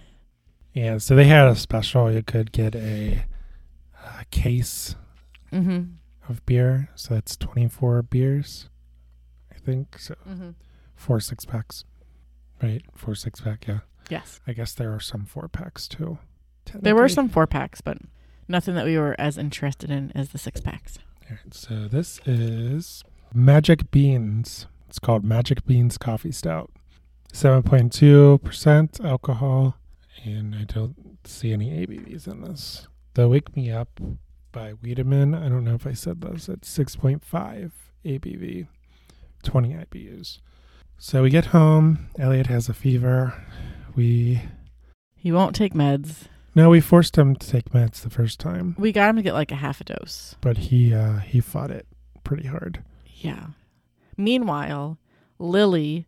Yeah, 0.72 0.98
so 0.98 1.14
they 1.14 1.24
had 1.24 1.46
a 1.48 1.54
special. 1.56 2.10
You 2.12 2.22
could 2.22 2.52
get 2.52 2.74
a, 2.74 3.24
a 4.20 4.24
case 4.30 4.96
Mm-hmm. 5.52 5.92
of 6.28 6.44
beer. 6.46 6.90
So 6.96 7.14
that's 7.14 7.36
twenty 7.36 7.68
four 7.68 8.02
beers, 8.02 8.68
I 9.54 9.58
think. 9.58 9.98
So 10.00 10.14
Mm-hmm. 10.28 10.50
four 10.96 11.20
six 11.20 11.44
packs, 11.44 11.84
right? 12.64 12.82
Four 12.94 13.14
six 13.14 13.40
pack. 13.40 13.66
Yeah. 13.66 13.80
Yes. 14.10 14.40
I 14.46 14.52
guess 14.52 14.72
there 14.74 14.92
are 14.92 15.00
some 15.00 15.24
four 15.24 15.48
packs 15.48 15.88
too. 15.88 16.18
There 16.74 16.94
were 16.94 17.08
some 17.08 17.28
four 17.28 17.46
packs, 17.46 17.80
but 17.80 17.98
nothing 18.48 18.74
that 18.74 18.84
we 18.84 18.98
were 18.98 19.14
as 19.18 19.38
interested 19.38 19.90
in 19.90 20.12
as 20.14 20.30
the 20.30 20.38
six 20.38 20.60
packs. 20.60 20.98
Alright, 21.24 21.54
so 21.54 21.88
this 21.88 22.20
is 22.26 23.02
Magic 23.32 23.90
Beans. 23.90 24.66
It's 24.88 24.98
called 24.98 25.24
Magic 25.24 25.64
Beans 25.66 25.98
Coffee 25.98 26.32
Stout. 26.32 26.70
7.2% 27.32 29.04
alcohol, 29.04 29.76
and 30.24 30.54
I 30.54 30.64
don't 30.64 31.18
see 31.24 31.52
any 31.52 31.70
ABVs 31.70 32.28
in 32.28 32.42
this. 32.42 32.86
The 33.14 33.28
Wake 33.28 33.56
Me 33.56 33.70
Up 33.72 34.00
by 34.52 34.74
Wiedemann, 34.74 35.34
I 35.34 35.48
don't 35.48 35.64
know 35.64 35.74
if 35.74 35.86
I 35.86 35.94
said 35.94 36.20
this, 36.20 36.48
it's 36.48 36.78
6.5 36.78 37.72
ABV, 38.04 38.68
20 39.42 39.68
IBUs. 39.70 40.38
So 40.98 41.22
we 41.22 41.30
get 41.30 41.46
home, 41.46 42.08
Elliot 42.18 42.46
has 42.46 42.68
a 42.68 42.74
fever. 42.74 43.34
We, 43.94 44.42
He 45.16 45.32
won't 45.32 45.54
take 45.54 45.74
meds. 45.74 46.24
no, 46.54 46.70
we 46.70 46.80
forced 46.80 47.16
him 47.16 47.36
to 47.36 47.46
take 47.50 47.70
meds 47.70 48.00
the 48.02 48.10
first 48.10 48.40
time, 48.40 48.74
We 48.78 48.92
got 48.92 49.10
him 49.10 49.16
to 49.16 49.22
get 49.22 49.34
like 49.34 49.52
a 49.52 49.56
half 49.56 49.80
a 49.80 49.84
dose. 49.84 50.36
but 50.40 50.56
he, 50.56 50.94
uh, 50.94 51.18
he 51.18 51.40
fought 51.40 51.70
it 51.70 51.86
pretty 52.24 52.46
hard. 52.48 52.82
Yeah. 53.16 53.48
Meanwhile, 54.16 54.98
Lily 55.38 56.06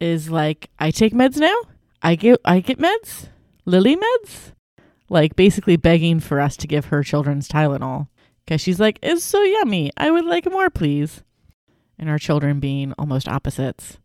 is 0.00 0.30
like, 0.30 0.70
I 0.78 0.90
take 0.90 1.12
meds 1.12 1.36
now? 1.38 1.54
I 2.02 2.14
get 2.14 2.40
I 2.44 2.60
get 2.60 2.78
meds? 2.78 3.28
Lily 3.64 3.96
meds? 3.96 4.52
Like 5.08 5.34
basically 5.36 5.76
begging 5.76 6.20
for 6.20 6.40
us 6.40 6.56
to 6.58 6.66
give 6.66 6.86
her 6.86 7.02
children's 7.02 7.48
Tylenol. 7.48 8.08
Because 8.44 8.60
she's 8.60 8.78
like, 8.78 8.98
it's 9.02 9.24
so 9.24 9.42
yummy. 9.42 9.90
I 9.96 10.10
would 10.10 10.24
like 10.24 10.48
more, 10.50 10.70
please. 10.70 11.22
And 11.98 12.08
our 12.10 12.18
children 12.18 12.60
being 12.60 12.92
almost 12.98 13.26
opposites. 13.28 13.98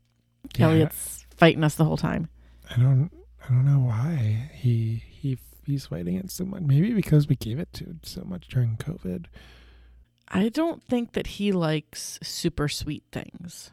Yeah. 0.57 0.67
Elliot's 0.67 1.25
fighting 1.37 1.63
us 1.63 1.75
the 1.75 1.85
whole 1.85 1.97
time. 1.97 2.29
I 2.69 2.79
don't 2.79 3.09
I 3.43 3.47
don't 3.49 3.65
know 3.65 3.79
why 3.79 4.49
he 4.53 5.03
he 5.09 5.37
he's 5.65 5.85
fighting 5.87 6.15
it 6.15 6.31
so 6.31 6.45
much. 6.45 6.61
Maybe 6.61 6.93
because 6.93 7.27
we 7.27 7.35
gave 7.35 7.59
it 7.59 7.71
to 7.73 7.85
him 7.85 7.99
so 8.03 8.23
much 8.25 8.47
during 8.47 8.77
COVID. 8.77 9.25
I 10.27 10.49
don't 10.49 10.81
think 10.83 11.13
that 11.13 11.27
he 11.27 11.51
likes 11.51 12.17
super 12.23 12.67
sweet 12.69 13.03
things. 13.11 13.71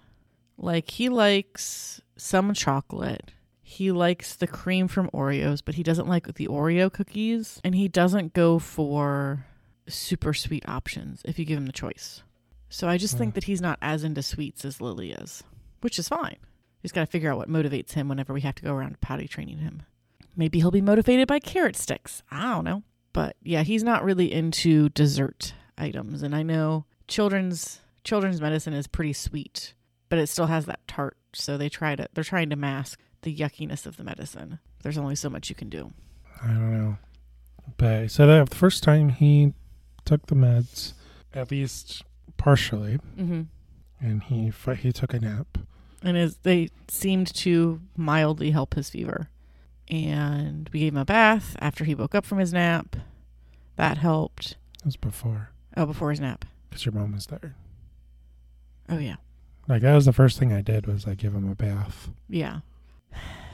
Like 0.57 0.91
he 0.91 1.09
likes 1.09 2.01
some 2.17 2.53
chocolate. 2.55 3.33
He 3.63 3.93
likes 3.93 4.35
the 4.35 4.47
cream 4.47 4.89
from 4.89 5.11
Oreos, 5.11 5.61
but 5.65 5.75
he 5.77 5.83
doesn't 5.83 6.09
like 6.09 6.35
the 6.35 6.49
Oreo 6.49 6.91
cookies 6.93 7.61
and 7.63 7.75
he 7.75 7.87
doesn't 7.87 8.33
go 8.33 8.59
for 8.59 9.45
super 9.87 10.33
sweet 10.35 10.67
options 10.69 11.21
if 11.25 11.39
you 11.39 11.45
give 11.45 11.59
him 11.59 11.67
the 11.67 11.73
choice. 11.73 12.23
So 12.71 12.89
I 12.89 12.97
just 12.99 13.17
think 13.17 13.33
Hmm. 13.33 13.35
that 13.37 13.45
he's 13.45 13.61
not 13.61 13.79
as 13.81 14.05
into 14.05 14.23
sweets 14.23 14.65
as 14.65 14.81
Lily 14.81 15.13
is, 15.13 15.43
which 15.81 15.99
is 15.99 16.09
fine. 16.09 16.37
He's 16.81 16.93
got 16.93 17.01
to 17.01 17.07
figure 17.07 17.31
out 17.31 17.39
what 17.39 17.49
motivates 17.49 17.93
him 17.93 18.09
whenever 18.09 18.33
we 18.33 18.41
have 18.43 18.55
to 18.57 18.63
go 18.63 18.73
around 18.75 19.01
potty 19.01 19.27
training 19.29 19.59
him. 19.59 19.83
Maybe 20.37 20.59
he'll 20.59 20.71
be 20.71 20.81
motivated 20.81 21.27
by 21.27 21.39
carrot 21.41 21.75
sticks. 21.77 22.23
I 22.31 22.43
don't 22.55 22.65
know. 22.65 22.83
But 23.13 23.37
yeah, 23.43 23.63
he's 23.65 23.83
not 23.83 24.05
really 24.05 24.33
into 24.33 24.89
dessert 24.91 25.55
items 25.77 26.23
and 26.23 26.35
I 26.35 26.43
know 26.43 26.85
children's 27.09 27.81
children's 28.05 28.41
medicine 28.41 28.73
is 28.75 28.87
pretty 28.87 29.13
sweet, 29.13 29.75
but 30.09 30.19
it 30.19 30.29
still 30.29 30.47
has 30.47 30.67
that 30.67 30.87
tart. 30.87 31.17
So 31.33 31.57
they 31.57 31.69
try 31.69 31.97
to 31.97 32.09
they're 32.15 32.23
trying 32.25 32.51
to 32.51 32.57
mask 32.57 33.01
the 33.23 33.35
yuckiness 33.35 33.85
of 33.87 33.97
the 33.97 34.05
medicine. 34.05 34.61
There's 34.83 34.99
only 34.99 35.17
so 35.17 35.29
much 35.29 35.49
you 35.49 35.57
can 35.57 35.69
do. 35.69 35.93
I 36.43 36.47
don't 36.49 36.73
know. 36.73 36.99
But 37.77 38.11
so 38.13 38.27
that 38.27 38.51
the 38.51 38.57
first 38.57 38.83
time 38.85 39.09
he 39.09 39.53
took 40.05 40.27
the 40.27 40.35
meds, 40.37 40.93
at 41.35 41.51
least 41.51 42.03
partially, 42.37 42.99
Mm-hmm. 43.19 43.43
and 44.01 44.23
he 44.23 44.53
he 44.77 44.93
took 44.93 45.13
a 45.13 45.19
nap. 45.21 45.59
And 46.03 46.17
as 46.17 46.37
they 46.39 46.69
seemed 46.89 47.35
to 47.37 47.81
mildly 47.97 48.51
help 48.53 48.75
his 48.75 48.91
fever. 48.91 49.29
And 49.91 50.69
we 50.73 50.81
gave 50.81 50.93
him 50.93 50.99
a 50.99 51.05
bath 51.05 51.57
after 51.61 51.85
he 51.85 51.95
woke 51.95 52.15
up 52.15 52.25
from 52.27 52.39
his 52.39 52.53
nap. 52.53 52.97
That 53.77 53.99
helped. 53.99 54.57
It 54.81 54.85
was 54.85 54.97
before 54.97 55.51
Oh, 55.77 55.87
before 55.87 56.11
his 56.11 56.21
nap. 56.21 56.45
because 56.69 56.85
your 56.85 56.93
mom 56.95 57.13
was 57.13 57.27
there. 57.27 57.55
Oh 58.89 58.99
yeah. 58.99 59.17
Like 59.67 59.83
that 59.83 59.95
was 59.95 60.07
the 60.07 60.13
first 60.13 60.39
thing 60.39 60.53
I 60.53 60.61
did 60.63 60.87
was 60.87 61.07
I 61.07 61.15
give 61.15 61.35
him 61.35 61.51
a 61.51 61.55
bath. 61.55 62.09
Yeah. 62.29 62.61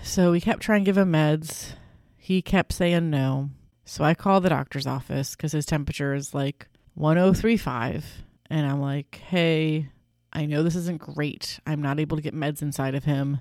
So 0.03 0.31
we 0.33 0.41
kept 0.41 0.61
trying 0.63 0.83
to 0.83 0.89
give 0.89 0.99
him 0.99 1.13
meds. 1.13 1.73
He 2.19 2.41
kept 2.43 2.73
saying 2.73 3.11
no. 3.11 3.51
So 3.85 4.05
I 4.05 4.15
called 4.15 4.43
the 4.45 4.49
doctor's 4.49 4.87
office 4.87 5.35
because 5.37 5.53
his 5.53 5.67
temperature 5.67 6.15
is 6.15 6.35
like 6.35 6.69
1035. 6.95 8.05
And 8.51 8.67
I'm 8.67 8.81
like, 8.81 9.21
hey, 9.27 9.89
I 10.35 10.47
know 10.47 10.63
this 10.63 10.75
isn't 10.75 10.99
great. 10.99 11.61
I'm 11.67 11.81
not 11.81 12.01
able 12.01 12.17
to 12.17 12.23
get 12.23 12.35
meds 12.35 12.61
inside 12.61 12.95
of 12.95 13.05
him. 13.05 13.41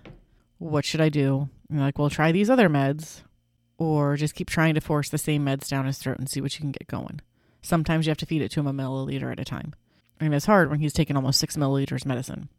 What 0.59 0.85
should 0.85 1.01
I 1.01 1.09
do? 1.09 1.49
And 1.69 1.79
like, 1.79 1.97
well, 1.97 2.09
try 2.09 2.31
these 2.31 2.49
other 2.49 2.69
meds 2.69 3.21
or 3.77 4.15
just 4.15 4.35
keep 4.35 4.49
trying 4.49 4.75
to 4.75 4.81
force 4.81 5.09
the 5.09 5.17
same 5.17 5.45
meds 5.45 5.67
down 5.67 5.85
his 5.85 5.97
throat 5.97 6.19
and 6.19 6.29
see 6.29 6.39
what 6.39 6.53
you 6.53 6.61
can 6.61 6.71
get 6.71 6.87
going. 6.87 7.19
Sometimes 7.61 8.05
you 8.05 8.11
have 8.11 8.17
to 8.17 8.25
feed 8.25 8.41
it 8.41 8.51
to 8.51 8.59
him 8.59 8.67
a 8.67 8.73
milliliter 8.73 9.31
at 9.31 9.39
a 9.39 9.45
time. 9.45 9.73
And 10.19 10.33
it's 10.33 10.45
hard 10.45 10.69
when 10.69 10.79
he's 10.79 10.93
taking 10.93 11.15
almost 11.15 11.39
six 11.39 11.57
milliliters 11.57 12.05
medicine. 12.05 12.49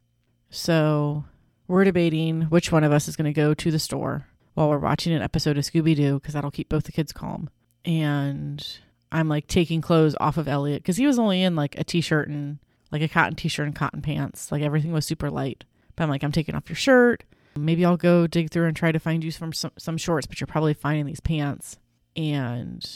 So 0.50 1.24
we're 1.68 1.84
debating 1.84 2.42
which 2.42 2.72
one 2.72 2.84
of 2.84 2.92
us 2.92 3.08
is 3.08 3.16
going 3.16 3.32
to 3.32 3.38
go 3.38 3.54
to 3.54 3.70
the 3.70 3.78
store 3.78 4.26
while 4.54 4.68
we're 4.68 4.78
watching 4.78 5.12
an 5.12 5.22
episode 5.22 5.56
of 5.56 5.64
Scooby 5.64 5.94
Doo 5.94 6.14
because 6.14 6.34
that'll 6.34 6.50
keep 6.50 6.68
both 6.68 6.84
the 6.84 6.92
kids 6.92 7.12
calm. 7.12 7.48
And 7.84 8.66
I'm 9.12 9.28
like 9.28 9.46
taking 9.46 9.80
clothes 9.80 10.16
off 10.20 10.36
of 10.36 10.48
Elliot 10.48 10.82
because 10.82 10.96
he 10.96 11.06
was 11.06 11.18
only 11.18 11.42
in 11.42 11.54
like 11.54 11.78
a 11.78 11.84
t 11.84 12.00
shirt 12.00 12.28
and 12.28 12.58
like 12.94 13.02
a 13.02 13.08
cotton 13.08 13.34
t 13.34 13.48
shirt 13.48 13.66
and 13.66 13.74
cotton 13.74 14.00
pants. 14.00 14.52
Like 14.52 14.62
everything 14.62 14.92
was 14.92 15.04
super 15.04 15.28
light. 15.28 15.64
But 15.96 16.04
I'm 16.04 16.10
like, 16.10 16.22
I'm 16.22 16.30
taking 16.30 16.54
off 16.54 16.68
your 16.68 16.76
shirt. 16.76 17.24
Maybe 17.56 17.84
I'll 17.84 17.96
go 17.96 18.28
dig 18.28 18.50
through 18.50 18.66
and 18.66 18.76
try 18.76 18.92
to 18.92 19.00
find 19.00 19.24
you 19.24 19.32
some, 19.32 19.52
some, 19.52 19.72
some 19.76 19.96
shorts, 19.96 20.28
but 20.28 20.40
you're 20.40 20.46
probably 20.46 20.74
finding 20.74 21.04
these 21.04 21.20
pants. 21.20 21.76
And 22.16 22.88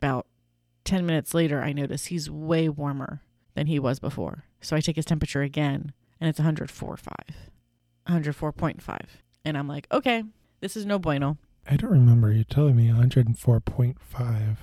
about 0.00 0.26
10 0.84 1.04
minutes 1.04 1.34
later, 1.34 1.62
I 1.62 1.74
notice 1.74 2.06
he's 2.06 2.30
way 2.30 2.70
warmer 2.70 3.20
than 3.54 3.66
he 3.66 3.78
was 3.78 3.98
before. 3.98 4.44
So 4.62 4.74
I 4.74 4.80
take 4.80 4.96
his 4.96 5.04
temperature 5.04 5.42
again 5.42 5.92
and 6.18 6.30
it's 6.30 6.40
104.5. 6.40 7.06
104.5. 8.08 8.98
And 9.44 9.58
I'm 9.58 9.68
like, 9.68 9.86
okay, 9.92 10.24
this 10.60 10.78
is 10.78 10.86
no 10.86 10.98
bueno. 10.98 11.36
I 11.68 11.76
don't 11.76 11.90
remember 11.90 12.32
you 12.32 12.44
telling 12.44 12.76
me 12.76 12.88
104.5. 12.88 14.56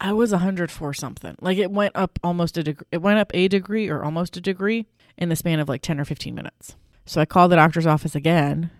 I 0.00 0.12
was 0.12 0.30
104 0.30 0.94
something. 0.94 1.36
Like 1.40 1.58
it 1.58 1.70
went 1.70 1.96
up 1.96 2.18
almost 2.22 2.56
a 2.56 2.62
degree. 2.62 2.86
It 2.92 3.02
went 3.02 3.18
up 3.18 3.30
a 3.34 3.48
degree 3.48 3.88
or 3.88 4.04
almost 4.04 4.36
a 4.36 4.40
degree 4.40 4.86
in 5.16 5.28
the 5.28 5.36
span 5.36 5.60
of 5.60 5.68
like 5.68 5.82
10 5.82 5.98
or 5.98 6.04
15 6.04 6.34
minutes. 6.34 6.76
So 7.04 7.20
I 7.20 7.24
called 7.24 7.50
the 7.50 7.56
doctor's 7.56 7.86
office 7.86 8.14
again 8.14 8.70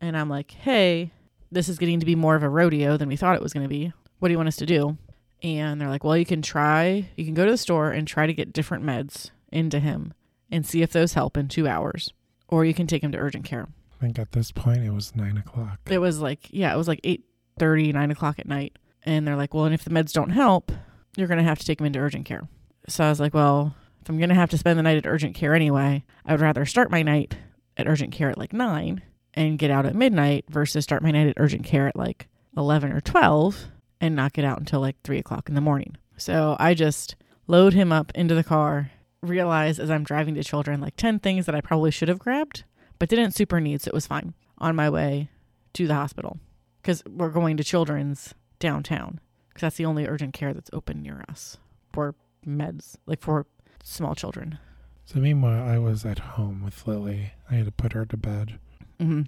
and 0.00 0.16
I'm 0.16 0.28
like, 0.28 0.52
hey, 0.52 1.12
this 1.50 1.68
is 1.68 1.78
getting 1.78 2.00
to 2.00 2.06
be 2.06 2.14
more 2.14 2.36
of 2.36 2.42
a 2.42 2.48
rodeo 2.48 2.96
than 2.96 3.08
we 3.08 3.16
thought 3.16 3.34
it 3.34 3.42
was 3.42 3.52
going 3.52 3.64
to 3.64 3.68
be. 3.68 3.92
What 4.18 4.28
do 4.28 4.32
you 4.32 4.38
want 4.38 4.48
us 4.48 4.56
to 4.56 4.66
do? 4.66 4.98
And 5.42 5.80
they're 5.80 5.88
like, 5.88 6.04
well, 6.04 6.16
you 6.16 6.26
can 6.26 6.42
try, 6.42 7.08
you 7.16 7.24
can 7.24 7.34
go 7.34 7.44
to 7.44 7.50
the 7.50 7.56
store 7.56 7.90
and 7.90 8.06
try 8.06 8.26
to 8.26 8.34
get 8.34 8.52
different 8.52 8.84
meds 8.84 9.30
into 9.50 9.78
him 9.78 10.12
and 10.50 10.66
see 10.66 10.82
if 10.82 10.92
those 10.92 11.14
help 11.14 11.36
in 11.36 11.48
two 11.48 11.68
hours. 11.68 12.12
Or 12.48 12.64
you 12.64 12.74
can 12.74 12.86
take 12.86 13.02
him 13.02 13.12
to 13.12 13.18
urgent 13.18 13.44
care. 13.44 13.68
I 13.96 14.00
think 14.00 14.18
at 14.18 14.32
this 14.32 14.52
point 14.52 14.84
it 14.84 14.92
was 14.92 15.14
nine 15.14 15.36
o'clock. 15.36 15.80
It 15.86 15.98
was 15.98 16.20
like, 16.20 16.48
yeah, 16.50 16.72
it 16.72 16.76
was 16.76 16.88
like 16.88 17.00
8 17.04 17.24
9 17.60 18.10
o'clock 18.10 18.38
at 18.38 18.46
night. 18.46 18.78
And 19.08 19.26
they're 19.26 19.36
like, 19.36 19.54
well, 19.54 19.64
and 19.64 19.72
if 19.72 19.84
the 19.84 19.90
meds 19.90 20.12
don't 20.12 20.28
help, 20.28 20.70
you're 21.16 21.28
going 21.28 21.38
to 21.38 21.44
have 21.44 21.58
to 21.58 21.64
take 21.64 21.80
him 21.80 21.86
into 21.86 21.98
urgent 21.98 22.26
care. 22.26 22.46
So 22.88 23.04
I 23.04 23.08
was 23.08 23.18
like, 23.18 23.32
well, 23.32 23.74
if 24.02 24.10
I'm 24.10 24.18
going 24.18 24.28
to 24.28 24.34
have 24.34 24.50
to 24.50 24.58
spend 24.58 24.78
the 24.78 24.82
night 24.82 24.98
at 24.98 25.06
urgent 25.06 25.34
care 25.34 25.54
anyway, 25.54 26.04
I 26.26 26.32
would 26.32 26.42
rather 26.42 26.66
start 26.66 26.90
my 26.90 27.02
night 27.02 27.34
at 27.78 27.88
urgent 27.88 28.12
care 28.12 28.28
at 28.28 28.36
like 28.36 28.52
9 28.52 29.00
and 29.32 29.58
get 29.58 29.70
out 29.70 29.86
at 29.86 29.94
midnight 29.94 30.44
versus 30.50 30.84
start 30.84 31.02
my 31.02 31.10
night 31.10 31.26
at 31.26 31.38
urgent 31.38 31.64
care 31.64 31.88
at 31.88 31.96
like 31.96 32.28
11 32.54 32.92
or 32.92 33.00
12 33.00 33.68
and 33.98 34.14
not 34.14 34.34
get 34.34 34.44
out 34.44 34.58
until 34.58 34.80
like 34.80 35.00
3 35.04 35.16
o'clock 35.16 35.48
in 35.48 35.54
the 35.54 35.62
morning. 35.62 35.96
So 36.18 36.54
I 36.60 36.74
just 36.74 37.16
load 37.46 37.72
him 37.72 37.90
up 37.90 38.12
into 38.14 38.34
the 38.34 38.44
car, 38.44 38.90
realize 39.22 39.80
as 39.80 39.90
I'm 39.90 40.04
driving 40.04 40.34
to 40.34 40.44
children 40.44 40.82
like 40.82 40.96
10 40.96 41.20
things 41.20 41.46
that 41.46 41.54
I 41.54 41.62
probably 41.62 41.92
should 41.92 42.08
have 42.08 42.18
grabbed, 42.18 42.64
but 42.98 43.08
didn't 43.08 43.30
super 43.30 43.58
need, 43.58 43.80
so 43.80 43.88
it 43.88 43.94
was 43.94 44.06
fine. 44.06 44.34
On 44.58 44.76
my 44.76 44.90
way 44.90 45.30
to 45.72 45.86
the 45.86 45.94
hospital 45.94 46.38
because 46.82 47.02
we're 47.08 47.30
going 47.30 47.56
to 47.56 47.64
Children's 47.64 48.34
downtown 48.58 49.20
because 49.48 49.62
that's 49.62 49.76
the 49.76 49.84
only 49.86 50.06
urgent 50.06 50.34
care 50.34 50.54
that's 50.54 50.70
open 50.72 51.02
near 51.02 51.24
us 51.28 51.56
for 51.92 52.14
meds, 52.46 52.96
like 53.06 53.20
for 53.20 53.46
small 53.82 54.14
children. 54.14 54.58
So 55.04 55.18
meanwhile, 55.20 55.66
I 55.66 55.78
was 55.78 56.04
at 56.04 56.18
home 56.18 56.62
with 56.62 56.86
Lily. 56.86 57.32
I 57.50 57.54
had 57.54 57.66
to 57.66 57.72
put 57.72 57.92
her 57.92 58.04
to 58.06 58.16
bed. 58.16 58.58
Mm-hmm. 59.00 59.22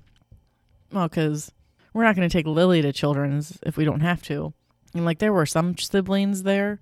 Well, 0.92 1.08
because 1.08 1.52
we're 1.94 2.04
not 2.04 2.16
going 2.16 2.28
to 2.28 2.32
take 2.32 2.46
Lily 2.46 2.82
to 2.82 2.92
Children's 2.92 3.58
if 3.62 3.76
we 3.76 3.84
don't 3.84 4.00
have 4.00 4.22
to. 4.24 4.52
And 4.94 5.04
like 5.04 5.18
there 5.18 5.32
were 5.32 5.46
some 5.46 5.78
siblings 5.78 6.42
there, 6.42 6.80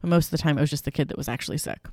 but 0.00 0.08
most 0.10 0.26
of 0.26 0.30
the 0.32 0.38
time 0.38 0.58
it 0.58 0.60
was 0.60 0.70
just 0.70 0.84
the 0.84 0.90
kid 0.90 1.08
that 1.08 1.16
was 1.16 1.28
actually 1.28 1.58
sick. 1.58 1.86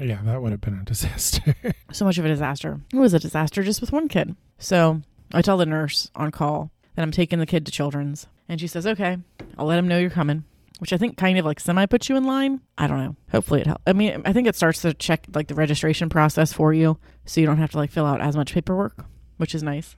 Yeah, 0.00 0.20
that 0.24 0.40
would 0.40 0.52
have 0.52 0.60
been 0.60 0.78
a 0.78 0.84
disaster. 0.84 1.54
so 1.92 2.04
much 2.04 2.18
of 2.18 2.24
a 2.24 2.28
disaster. 2.28 2.80
It 2.92 2.98
was 2.98 3.14
a 3.14 3.18
disaster 3.18 3.62
just 3.62 3.80
with 3.80 3.92
one 3.92 4.08
kid. 4.08 4.36
So 4.58 5.02
I 5.32 5.42
tell 5.42 5.56
the 5.56 5.66
nurse 5.66 6.10
on 6.14 6.30
call 6.30 6.70
that 6.94 7.02
I'm 7.02 7.10
taking 7.10 7.38
the 7.38 7.46
kid 7.46 7.66
to 7.66 7.72
Children's, 7.72 8.26
and 8.48 8.60
she 8.60 8.66
says, 8.66 8.86
"Okay, 8.86 9.18
I'll 9.56 9.66
let 9.66 9.78
him 9.78 9.88
know 9.88 9.98
you're 9.98 10.10
coming." 10.10 10.44
Which 10.78 10.92
I 10.92 10.96
think 10.96 11.16
kind 11.16 11.36
of 11.38 11.44
like 11.44 11.58
semi 11.58 11.86
puts 11.86 12.08
you 12.08 12.16
in 12.16 12.22
line. 12.24 12.60
I 12.76 12.86
don't 12.86 12.98
know. 13.02 13.16
Hopefully 13.32 13.62
it 13.62 13.66
helps. 13.66 13.82
I 13.84 13.92
mean, 13.92 14.22
I 14.24 14.32
think 14.32 14.46
it 14.46 14.54
starts 14.54 14.80
to 14.82 14.94
check 14.94 15.26
like 15.34 15.48
the 15.48 15.56
registration 15.56 16.08
process 16.08 16.52
for 16.52 16.72
you, 16.72 16.98
so 17.24 17.40
you 17.40 17.46
don't 17.48 17.56
have 17.58 17.72
to 17.72 17.78
like 17.78 17.90
fill 17.90 18.06
out 18.06 18.20
as 18.20 18.36
much 18.36 18.54
paperwork, 18.54 19.04
which 19.38 19.54
is 19.56 19.62
nice. 19.64 19.96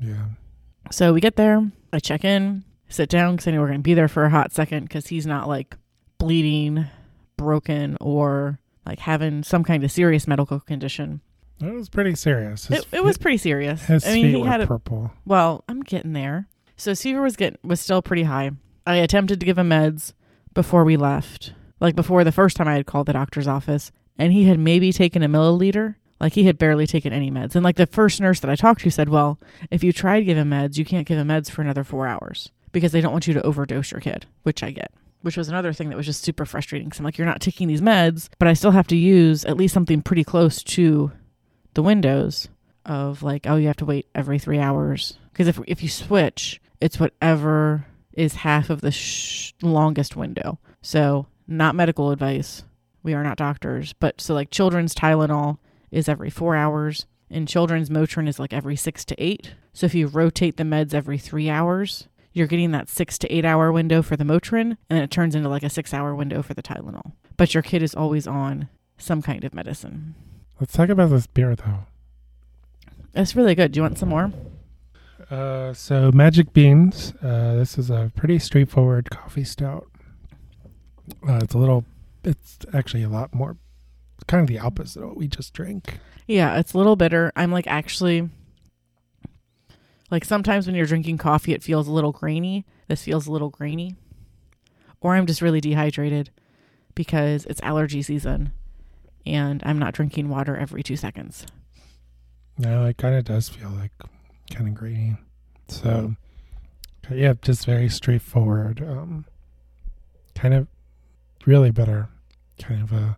yeah. 0.00 0.26
So 0.92 1.12
we 1.12 1.20
get 1.20 1.34
there. 1.36 1.70
I 1.92 1.98
check 1.98 2.24
in, 2.24 2.64
sit 2.88 3.08
down 3.08 3.36
because 3.36 3.48
I 3.48 3.50
know 3.50 3.60
we're 3.60 3.66
going 3.66 3.80
to 3.80 3.82
be 3.82 3.94
there 3.94 4.08
for 4.08 4.24
a 4.24 4.30
hot 4.30 4.52
second 4.52 4.84
because 4.84 5.08
he's 5.08 5.26
not 5.26 5.48
like 5.48 5.76
bleeding, 6.18 6.86
broken, 7.36 7.96
or 8.00 8.60
like 8.86 9.00
having 9.00 9.42
some 9.42 9.64
kind 9.64 9.82
of 9.84 9.90
serious 9.90 10.26
medical 10.28 10.60
condition. 10.60 11.20
It 11.60 11.74
was 11.74 11.88
pretty 11.88 12.14
serious. 12.14 12.66
His 12.68 12.80
It, 12.80 12.86
it 12.92 13.04
was 13.04 13.18
pretty 13.18 13.36
serious. 13.36 13.82
His 13.84 14.06
I 14.06 14.14
mean, 14.14 14.26
feet 14.26 14.36
he 14.36 14.42
were 14.42 14.48
had 14.48 14.60
a 14.60 14.66
purple. 14.66 15.10
well. 15.26 15.64
I'm 15.68 15.82
getting 15.82 16.12
there. 16.12 16.46
So 16.80 16.94
fever 16.94 17.20
was 17.20 17.36
getting 17.36 17.58
was 17.62 17.78
still 17.78 18.00
pretty 18.00 18.22
high. 18.22 18.52
I 18.86 18.96
attempted 18.96 19.38
to 19.38 19.44
give 19.44 19.58
him 19.58 19.68
meds 19.68 20.14
before 20.54 20.82
we 20.82 20.96
left, 20.96 21.52
like 21.78 21.94
before 21.94 22.24
the 22.24 22.32
first 22.32 22.56
time 22.56 22.68
I 22.68 22.72
had 22.72 22.86
called 22.86 23.06
the 23.06 23.12
doctor's 23.12 23.46
office, 23.46 23.92
and 24.16 24.32
he 24.32 24.44
had 24.44 24.58
maybe 24.58 24.90
taken 24.90 25.22
a 25.22 25.28
milliliter. 25.28 25.96
Like 26.20 26.32
he 26.32 26.44
had 26.44 26.56
barely 26.56 26.86
taken 26.86 27.12
any 27.12 27.30
meds. 27.30 27.54
And 27.54 27.62
like 27.62 27.76
the 27.76 27.86
first 27.86 28.18
nurse 28.18 28.40
that 28.40 28.50
I 28.50 28.56
talked 28.56 28.80
to 28.80 28.90
said, 28.90 29.10
well, 29.10 29.38
if 29.70 29.84
you 29.84 29.92
try 29.92 30.18
to 30.18 30.24
give 30.24 30.38
him 30.38 30.48
meds, 30.48 30.78
you 30.78 30.86
can't 30.86 31.06
give 31.06 31.18
him 31.18 31.28
meds 31.28 31.50
for 31.50 31.60
another 31.60 31.84
four 31.84 32.06
hours 32.06 32.50
because 32.72 32.92
they 32.92 33.02
don't 33.02 33.12
want 33.12 33.26
you 33.26 33.34
to 33.34 33.42
overdose 33.42 33.90
your 33.90 34.00
kid, 34.00 34.24
which 34.42 34.62
I 34.62 34.70
get. 34.70 34.90
Which 35.20 35.36
was 35.36 35.50
another 35.50 35.74
thing 35.74 35.90
that 35.90 35.96
was 35.96 36.06
just 36.06 36.22
super 36.22 36.46
frustrating. 36.46 36.88
Because 36.88 37.00
I'm 37.00 37.04
like, 37.04 37.18
you're 37.18 37.26
not 37.26 37.42
taking 37.42 37.68
these 37.68 37.82
meds, 37.82 38.30
but 38.38 38.48
I 38.48 38.54
still 38.54 38.70
have 38.70 38.86
to 38.86 38.96
use 38.96 39.44
at 39.44 39.58
least 39.58 39.74
something 39.74 40.00
pretty 40.00 40.24
close 40.24 40.62
to 40.62 41.12
the 41.74 41.82
windows 41.82 42.48
of 42.86 43.22
like, 43.22 43.46
oh, 43.46 43.56
you 43.56 43.66
have 43.66 43.76
to 43.76 43.84
wait 43.84 44.06
every 44.14 44.38
three 44.38 44.58
hours. 44.58 45.18
Because 45.30 45.46
if 45.46 45.60
if 45.66 45.82
you 45.82 45.90
switch, 45.90 46.60
it's 46.80 47.00
whatever 47.00 47.86
is 48.12 48.36
half 48.36 48.70
of 48.70 48.80
the 48.80 48.90
sh- 48.90 49.52
longest 49.62 50.16
window. 50.16 50.58
So 50.82 51.26
not 51.46 51.74
medical 51.74 52.10
advice. 52.10 52.64
We 53.02 53.14
are 53.14 53.22
not 53.22 53.36
doctors, 53.38 53.92
but 53.94 54.20
so 54.20 54.34
like 54.34 54.50
children's 54.50 54.94
Tylenol 54.94 55.58
is 55.90 56.08
every 56.08 56.30
four 56.30 56.54
hours, 56.54 57.06
and 57.30 57.48
children's 57.48 57.90
Motrin 57.90 58.28
is 58.28 58.38
like 58.38 58.52
every 58.52 58.76
six 58.76 59.04
to 59.06 59.22
eight. 59.22 59.54
So 59.72 59.86
if 59.86 59.94
you 59.94 60.06
rotate 60.06 60.56
the 60.56 60.64
meds 60.64 60.94
every 60.94 61.18
three 61.18 61.48
hours, 61.48 62.08
you're 62.32 62.46
getting 62.46 62.70
that 62.72 62.88
six 62.88 63.18
to 63.18 63.32
eight 63.32 63.44
hour 63.44 63.72
window 63.72 64.02
for 64.02 64.16
the 64.16 64.24
Motrin, 64.24 64.62
and 64.62 64.78
then 64.88 65.02
it 65.02 65.10
turns 65.10 65.34
into 65.34 65.48
like 65.48 65.62
a 65.62 65.70
six 65.70 65.94
hour 65.94 66.14
window 66.14 66.42
for 66.42 66.54
the 66.54 66.62
Tylenol. 66.62 67.12
But 67.36 67.54
your 67.54 67.62
kid 67.62 67.82
is 67.82 67.94
always 67.94 68.26
on 68.26 68.68
some 68.98 69.22
kind 69.22 69.44
of 69.44 69.54
medicine. 69.54 70.14
Let's 70.60 70.74
talk 70.74 70.90
about 70.90 71.10
this 71.10 71.26
beer, 71.26 71.56
though. 71.56 71.86
It's 73.14 73.34
really 73.34 73.54
good. 73.54 73.72
Do 73.72 73.78
you 73.78 73.82
want 73.82 73.98
some 73.98 74.10
more? 74.10 74.30
Uh, 75.30 75.72
so 75.72 76.10
Magic 76.12 76.52
Beans. 76.52 77.14
Uh, 77.22 77.54
this 77.54 77.78
is 77.78 77.90
a 77.90 78.10
pretty 78.16 78.38
straightforward 78.38 79.10
coffee 79.10 79.44
stout. 79.44 79.88
Uh, 81.26 81.38
it's 81.42 81.54
a 81.54 81.58
little. 81.58 81.84
It's 82.24 82.58
actually 82.72 83.02
a 83.02 83.08
lot 83.08 83.34
more. 83.34 83.56
Kind 84.26 84.42
of 84.42 84.48
the 84.48 84.58
opposite 84.58 85.02
of 85.02 85.08
what 85.08 85.16
we 85.16 85.28
just 85.28 85.54
drank. 85.54 85.98
Yeah, 86.26 86.58
it's 86.58 86.74
a 86.74 86.78
little 86.78 86.96
bitter. 86.96 87.32
I'm 87.36 87.50
like 87.50 87.66
actually 87.66 88.28
like 90.10 90.24
sometimes 90.24 90.66
when 90.66 90.74
you're 90.74 90.86
drinking 90.86 91.18
coffee 91.18 91.52
it 91.52 91.62
feels 91.62 91.88
a 91.88 91.92
little 91.92 92.12
grainy. 92.12 92.66
This 92.88 93.04
feels 93.04 93.26
a 93.26 93.32
little 93.32 93.50
grainy. 93.50 93.96
Or 95.00 95.14
I'm 95.14 95.26
just 95.26 95.40
really 95.40 95.60
dehydrated 95.60 96.30
because 96.94 97.46
it's 97.46 97.62
allergy 97.62 98.02
season 98.02 98.52
and 99.24 99.62
I'm 99.64 99.78
not 99.78 99.94
drinking 99.94 100.28
water 100.28 100.56
every 100.56 100.82
2 100.82 100.96
seconds. 100.96 101.46
No, 102.58 102.84
it 102.84 102.98
kind 102.98 103.14
of 103.14 103.24
does 103.24 103.48
feel 103.48 103.70
like 103.70 103.92
kind 104.50 104.68
of 104.68 104.74
grainy. 104.74 105.16
So, 105.68 106.14
yeah, 107.10 107.34
just 107.42 107.66
very 107.66 107.88
straightforward. 107.88 108.82
Um, 108.82 109.24
kind 110.34 110.54
of 110.54 110.66
really 111.46 111.70
better. 111.70 112.08
Kind 112.60 112.82
of 112.82 112.92
a, 112.92 113.16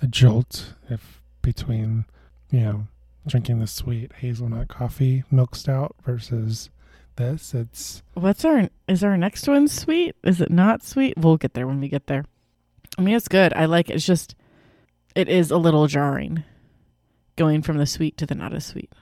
a 0.00 0.06
jolt 0.06 0.74
if 0.90 1.22
between, 1.40 2.04
you 2.50 2.60
know, 2.60 2.86
drinking 3.26 3.60
the 3.60 3.66
sweet 3.66 4.12
hazelnut 4.14 4.68
coffee 4.68 5.24
milk 5.30 5.54
stout 5.54 5.94
versus 6.04 6.70
this. 7.16 7.54
It's 7.54 8.02
What's 8.14 8.44
our 8.44 8.68
is 8.88 9.04
our 9.04 9.16
next 9.16 9.46
one 9.48 9.68
sweet? 9.68 10.16
Is 10.24 10.40
it 10.40 10.50
not 10.50 10.82
sweet? 10.82 11.14
We'll 11.16 11.36
get 11.36 11.54
there 11.54 11.66
when 11.66 11.80
we 11.80 11.88
get 11.88 12.06
there. 12.06 12.24
I 12.98 13.02
mean, 13.02 13.14
it's 13.14 13.28
good. 13.28 13.52
I 13.54 13.66
like 13.66 13.90
it. 13.90 13.94
It's 13.94 14.06
just 14.06 14.34
it 15.14 15.28
is 15.28 15.50
a 15.50 15.56
little 15.56 15.86
jarring 15.86 16.44
going 17.36 17.62
from 17.62 17.78
the 17.78 17.86
sweet 17.86 18.16
to 18.18 18.26
the 18.26 18.34
not 18.34 18.52
as 18.52 18.66
sweet. 18.66 18.92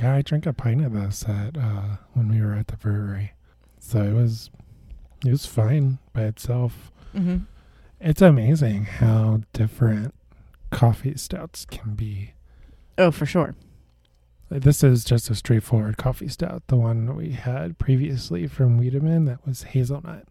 Yeah. 0.00 0.14
I 0.16 0.22
drank 0.22 0.46
a 0.46 0.52
pint 0.52 0.84
of 0.84 0.92
this 0.92 1.24
at 1.28 1.56
uh, 1.56 1.96
when 2.14 2.28
we 2.28 2.40
were 2.40 2.54
at 2.54 2.68
the 2.68 2.76
brewery, 2.76 3.32
so 3.78 4.02
it 4.02 4.12
was 4.12 4.50
it 5.24 5.30
was 5.30 5.46
fine 5.46 5.98
by 6.12 6.22
itself. 6.22 6.90
Mm-hmm. 7.14 7.38
It's 8.00 8.22
amazing 8.22 8.84
how 8.84 9.40
different 9.52 10.14
coffee 10.70 11.16
stouts 11.16 11.64
can 11.66 11.94
be. 11.94 12.32
Oh, 12.96 13.10
for 13.10 13.26
sure. 13.26 13.54
This 14.48 14.82
is 14.82 15.04
just 15.04 15.30
a 15.30 15.34
straightforward 15.34 15.96
coffee 15.96 16.26
stout. 16.28 16.62
The 16.66 16.76
one 16.76 17.14
we 17.14 17.32
had 17.32 17.78
previously 17.78 18.46
from 18.48 18.78
Wiedemann 18.78 19.24
that 19.26 19.46
was 19.46 19.62
hazelnut, 19.62 20.26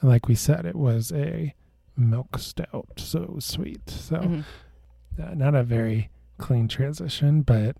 and 0.00 0.10
like 0.10 0.28
we 0.28 0.34
said, 0.34 0.66
it 0.66 0.76
was 0.76 1.12
a 1.12 1.54
milk 1.96 2.36
stout, 2.38 2.88
so 2.98 3.22
it 3.22 3.32
was 3.32 3.44
sweet. 3.44 3.88
So 3.88 4.16
Mhm. 4.16 4.44
uh, 5.22 5.34
not 5.34 5.54
a 5.54 5.62
very 5.62 6.10
clean 6.36 6.68
transition, 6.68 7.42
but 7.42 7.76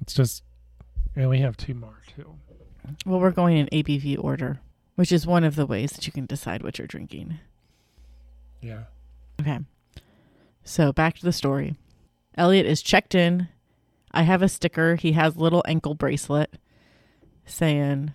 it's 0.00 0.14
just. 0.14 0.42
And 1.18 1.28
we 1.28 1.40
have 1.40 1.56
two 1.56 1.74
more 1.74 2.00
too. 2.14 2.36
Well, 3.04 3.18
we're 3.18 3.32
going 3.32 3.56
in 3.56 3.66
ABV 3.72 4.22
order, 4.22 4.60
which 4.94 5.10
is 5.10 5.26
one 5.26 5.42
of 5.42 5.56
the 5.56 5.66
ways 5.66 5.90
that 5.90 6.06
you 6.06 6.12
can 6.12 6.26
decide 6.26 6.62
what 6.62 6.78
you're 6.78 6.86
drinking. 6.86 7.40
Yeah. 8.62 8.84
Okay. 9.40 9.58
So 10.62 10.92
back 10.92 11.16
to 11.16 11.24
the 11.24 11.32
story. 11.32 11.74
Elliot 12.36 12.66
is 12.66 12.82
checked 12.82 13.16
in. 13.16 13.48
I 14.12 14.22
have 14.22 14.42
a 14.42 14.48
sticker. 14.48 14.94
He 14.94 15.12
has 15.12 15.36
little 15.36 15.64
ankle 15.66 15.96
bracelet 15.96 16.54
saying 17.44 18.14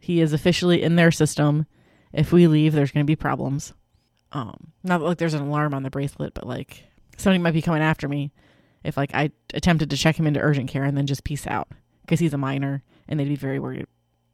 he 0.00 0.20
is 0.20 0.32
officially 0.32 0.82
in 0.82 0.96
their 0.96 1.12
system. 1.12 1.66
If 2.12 2.32
we 2.32 2.48
leave, 2.48 2.72
there's 2.72 2.90
going 2.90 3.06
to 3.06 3.10
be 3.10 3.14
problems. 3.14 3.74
Um, 4.32 4.72
not 4.82 5.00
like 5.02 5.18
there's 5.18 5.34
an 5.34 5.42
alarm 5.42 5.72
on 5.72 5.84
the 5.84 5.90
bracelet, 5.90 6.34
but 6.34 6.48
like 6.48 6.82
somebody 7.16 7.40
might 7.40 7.52
be 7.52 7.62
coming 7.62 7.82
after 7.82 8.08
me 8.08 8.32
if 8.82 8.96
like 8.96 9.14
I 9.14 9.30
attempted 9.54 9.90
to 9.90 9.96
check 9.96 10.18
him 10.18 10.26
into 10.26 10.40
urgent 10.40 10.68
care 10.68 10.82
and 10.82 10.98
then 10.98 11.06
just 11.06 11.22
peace 11.22 11.46
out 11.46 11.68
because 12.04 12.20
he's 12.20 12.34
a 12.34 12.38
minor 12.38 12.82
and 13.08 13.18
they'd 13.18 13.28
be 13.28 13.36
very 13.36 13.58
worried. 13.58 13.86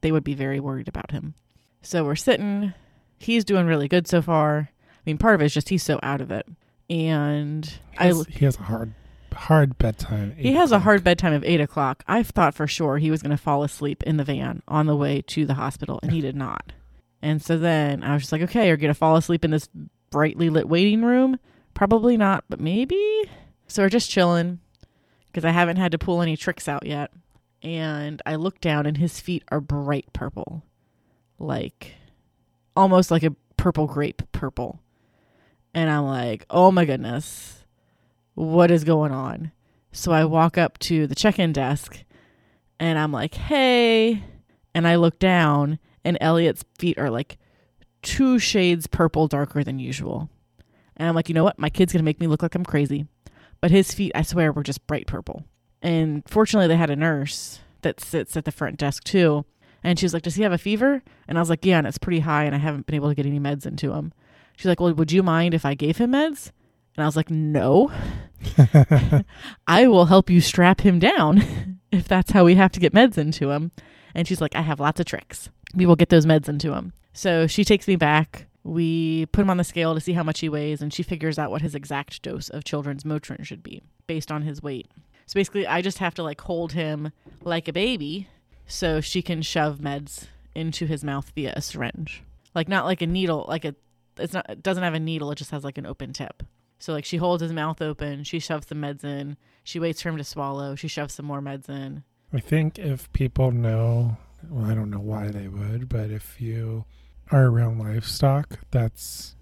They 0.03 0.13
would 0.13 0.25
be 0.25 0.35
very 0.35 0.61
worried 0.61 0.89
about 0.89 1.11
him. 1.11 1.35
So 1.83 2.05
we're 2.05 2.17
sitting. 2.17 2.75
He's 3.19 3.45
doing 3.45 3.67
really 3.67 3.89
good 3.89 4.07
so 4.07 4.23
far. 4.23 4.71
I 4.71 5.01
mean, 5.07 5.19
part 5.19 5.35
of 5.35 5.43
it 5.43 5.47
is 5.47 5.55
just 5.55 5.69
he's 5.71 5.83
so 5.83 5.99
out 6.03 6.21
of 6.21 6.31
it, 6.31 6.47
and 6.89 7.65
He 7.67 7.99
I 7.99 8.07
has, 8.07 8.27
he 8.27 8.45
has 8.45 8.57
a 8.59 8.63
hard, 8.63 8.93
hard 9.33 9.79
bedtime. 9.79 10.35
he 10.37 10.53
has 10.53 10.73
a 10.73 10.79
hard 10.81 11.03
bedtime 11.05 11.33
of 11.33 11.43
eight 11.45 11.61
o'clock. 11.61 12.05
I 12.07 12.23
thought 12.23 12.55
for 12.55 12.67
sure 12.67 12.99
he 12.99 13.11
was 13.11 13.23
going 13.23 13.31
to 13.37 13.43
fall 13.43 13.63
asleep 13.63 14.03
in 14.03 14.17
the 14.19 14.25
van 14.25 14.63
on 14.69 14.87
the 14.87 14.97
way 14.97 15.23
to 15.29 15.47
the 15.47 15.55
hospital, 15.55 16.01
and 16.03 16.13
he 16.13 16.21
did 16.21 16.37
not. 16.37 16.73
And 17.23 17.43
so 17.43 17.57
then 17.59 18.03
I 18.03 18.13
was 18.15 18.23
just 18.23 18.33
like, 18.33 18.43
okay, 18.43 18.67
you're 18.69 18.77
going 18.77 18.93
to 18.93 18.99
fall 18.99 19.17
asleep 19.17 19.45
in 19.45 19.51
this 19.51 19.69
brightly 20.11 20.51
lit 20.51 20.69
waiting 20.69 21.03
room? 21.03 21.39
Probably 21.75 22.17
not, 22.17 22.45
but 22.49 22.61
maybe. 22.61 23.23
So 23.69 23.83
we're 23.83 23.89
just 23.91 24.11
chilling 24.11 24.59
because 25.27 25.45
I 25.45 25.51
haven't 25.51 25.77
had 25.77 25.93
to 25.93 25.99
pull 25.99 26.21
any 26.23 26.37
tricks 26.37 26.69
out 26.69 26.85
yet. 26.87 27.11
And 27.63 28.23
I 28.25 28.37
look 28.37 28.61
down, 28.61 28.87
and 28.87 28.97
his 28.97 29.21
feet 29.21 29.45
are 29.49 29.61
bright 29.61 30.13
purple, 30.13 30.65
like 31.39 31.95
almost 32.75 33.11
like 33.11 33.23
a 33.23 33.37
purple 33.57 33.87
grape 33.87 34.23
purple. 34.33 34.81
And 35.75 35.91
I'm 35.91 36.07
like, 36.07 36.47
oh 36.51 36.73
my 36.73 36.85
goodness, 36.85 37.65
what 38.35 38.71
is 38.71 38.85
going 38.85 39.13
on? 39.13 39.53
So 39.93 40.13
I 40.13 40.25
walk 40.25 40.57
up 40.57 40.79
to 40.81 41.07
the 41.07 41.15
check 41.15 41.39
in 41.39 41.53
desk 41.53 42.05
and 42.79 42.99
I'm 42.99 43.13
like, 43.13 43.35
hey. 43.35 44.25
And 44.75 44.87
I 44.87 44.97
look 44.97 45.19
down 45.19 45.79
and 46.05 46.17
Elliot's 46.21 46.65
feet 46.79 46.99
are 46.99 47.11
like 47.11 47.39
two 48.03 48.39
shades 48.39 48.87
purple 48.87 49.29
darker 49.29 49.63
than 49.63 49.79
usual. 49.79 50.31
And 50.97 51.09
I'm 51.09 51.15
like, 51.15 51.29
you 51.29 51.35
know 51.35 51.45
what? 51.45 51.59
My 51.59 51.71
kid's 51.71 51.93
going 51.93 52.01
to 52.01 52.05
make 52.05 52.21
me 52.21 52.27
look 52.27 52.43
like 52.43 52.55
I'm 52.55 52.65
crazy. 52.65 53.07
But 53.61 53.71
his 53.71 53.93
feet, 53.93 54.13
I 54.15 54.23
swear, 54.23 54.53
were 54.53 54.63
just 54.63 54.87
bright 54.87 55.07
purple. 55.07 55.45
And 55.83 56.23
fortunately, 56.29 56.69
they 56.69 56.77
had 56.77 56.91
a 56.91 56.97
nurse 56.97 57.61
that 57.83 58.01
sits 58.01 58.37
at 58.37 58.45
the 58.45 58.53
front 58.53 58.79
desk 58.79 59.05
too. 59.05 59.45
And 59.83 59.99
she 59.99 60.05
was 60.05 60.13
like, 60.13 60.23
Does 60.23 60.35
he 60.35 60.43
have 60.43 60.53
a 60.53 60.59
fever? 60.59 61.03
And 61.27 61.39
I 61.39 61.41
was 61.41 61.51
like, 61.51 61.65
Yeah, 61.65 61.79
and 61.79 61.87
it's 61.87 61.99
pretty 61.99 62.21
high, 62.21 62.45
and 62.45 62.55
I 62.55 62.59
haven't 62.59 62.87
been 62.87 62.95
able 62.95 63.09
to 63.09 63.15
get 63.15 63.27
any 63.27 63.41
meds 63.41 63.67
into 63.67 63.93
him. 63.93 64.13
She's 64.57 64.67
like, 64.67 64.81
Well, 64.81 64.93
would 64.95 65.13
you 65.13 65.23
mind 65.23 65.55
if 65.55 65.65
I 65.65 65.75
gave 65.75 65.97
him 65.97 66.13
meds? 66.13 66.51
And 66.97 67.03
I 67.03 67.07
was 67.07 67.17
like, 67.17 67.31
No, 67.31 67.91
I 69.67 69.87
will 69.87 70.07
help 70.07 70.31
you 70.31 70.41
strap 70.41 70.81
him 70.81 70.99
down 70.99 71.79
if 71.93 72.07
that's 72.07 72.33
how 72.33 72.45
we 72.45 72.55
have 72.57 72.73
to 72.73 72.81
get 72.81 72.93
meds 72.93 73.19
into 73.19 73.51
him. 73.51 73.73
And 74.15 74.27
she's 74.27 74.41
like, 74.41 74.57
I 74.57 74.63
have 74.63 74.81
lots 74.81 75.01
of 75.01 75.07
tricks. 75.07 75.49
We 75.75 75.87
will 75.87 75.97
get 75.97 76.09
those 76.09 76.27
meds 76.27 76.49
into 76.49 76.75
him. 76.75 76.93
So 77.13 77.47
she 77.47 77.65
takes 77.65 77.87
me 77.87 77.97
back. 77.97 78.47
We 78.63 79.27
put 79.27 79.43
him 79.43 79.51
on 79.51 79.57
the 79.57 79.65
scale 79.65 79.95
to 79.95 80.01
see 80.01 80.13
how 80.13 80.23
much 80.23 80.41
he 80.41 80.49
weighs, 80.49 80.83
and 80.83 80.93
she 80.93 81.03
figures 81.03 81.39
out 81.39 81.51
what 81.51 81.63
his 81.63 81.75
exact 81.75 82.21
dose 82.23 82.49
of 82.51 82.65
children's 82.65 83.05
Motrin 83.05 83.45
should 83.45 83.63
be 83.63 83.83
based 84.07 84.31
on 84.31 84.43
his 84.43 84.63
weight. 84.63 84.89
So 85.31 85.39
basically, 85.39 85.65
I 85.65 85.81
just 85.81 85.99
have 85.99 86.15
to 86.15 86.25
like 86.25 86.41
hold 86.41 86.73
him 86.73 87.13
like 87.43 87.69
a 87.69 87.73
baby 87.73 88.27
so 88.67 89.01
she 89.01 89.23
can 89.23 89.43
shove 89.43 89.79
meds 89.79 90.27
into 90.57 90.87
his 90.87 91.05
mouth 91.05 91.31
via 91.37 91.53
a 91.55 91.63
syringe. 91.63 92.25
Like 92.53 92.67
not 92.67 92.85
like 92.85 93.01
a 93.01 93.07
needle, 93.07 93.45
like 93.47 93.65
a 93.65 93.77
it's 94.19 94.33
not 94.33 94.51
it 94.51 94.61
doesn't 94.61 94.83
have 94.83 94.95
a 94.95 94.99
needle, 94.99 95.31
it 95.31 95.37
just 95.37 95.53
has 95.53 95.63
like 95.63 95.79
an 95.79 95.87
open 95.87 96.13
tip. 96.13 96.43
So 96.81 96.93
like 96.93 97.05
she 97.05 97.19
holds 97.19 97.45
his 97.45 97.53
mouth 97.53 97.81
open, 97.81 98.25
she 98.25 98.41
shoves 98.41 98.67
the 98.67 98.75
meds 98.75 99.05
in, 99.05 99.37
she 99.63 99.79
waits 99.79 100.03
for 100.03 100.09
him 100.09 100.17
to 100.17 100.25
swallow, 100.25 100.75
she 100.75 100.89
shoves 100.89 101.15
some 101.15 101.27
more 101.27 101.41
meds 101.41 101.69
in. 101.69 102.03
I 102.33 102.41
think 102.41 102.81
if 102.81 103.13
people 103.13 103.53
know, 103.53 104.17
well, 104.49 104.69
I 104.69 104.75
don't 104.75 104.91
know 104.91 104.99
why 104.99 105.29
they 105.29 105.47
would, 105.47 105.89
but 105.89 106.11
if 106.11 106.41
you 106.41 106.87
are 107.31 107.45
around 107.47 107.79
livestock, 107.79 108.59
that's 108.73 109.37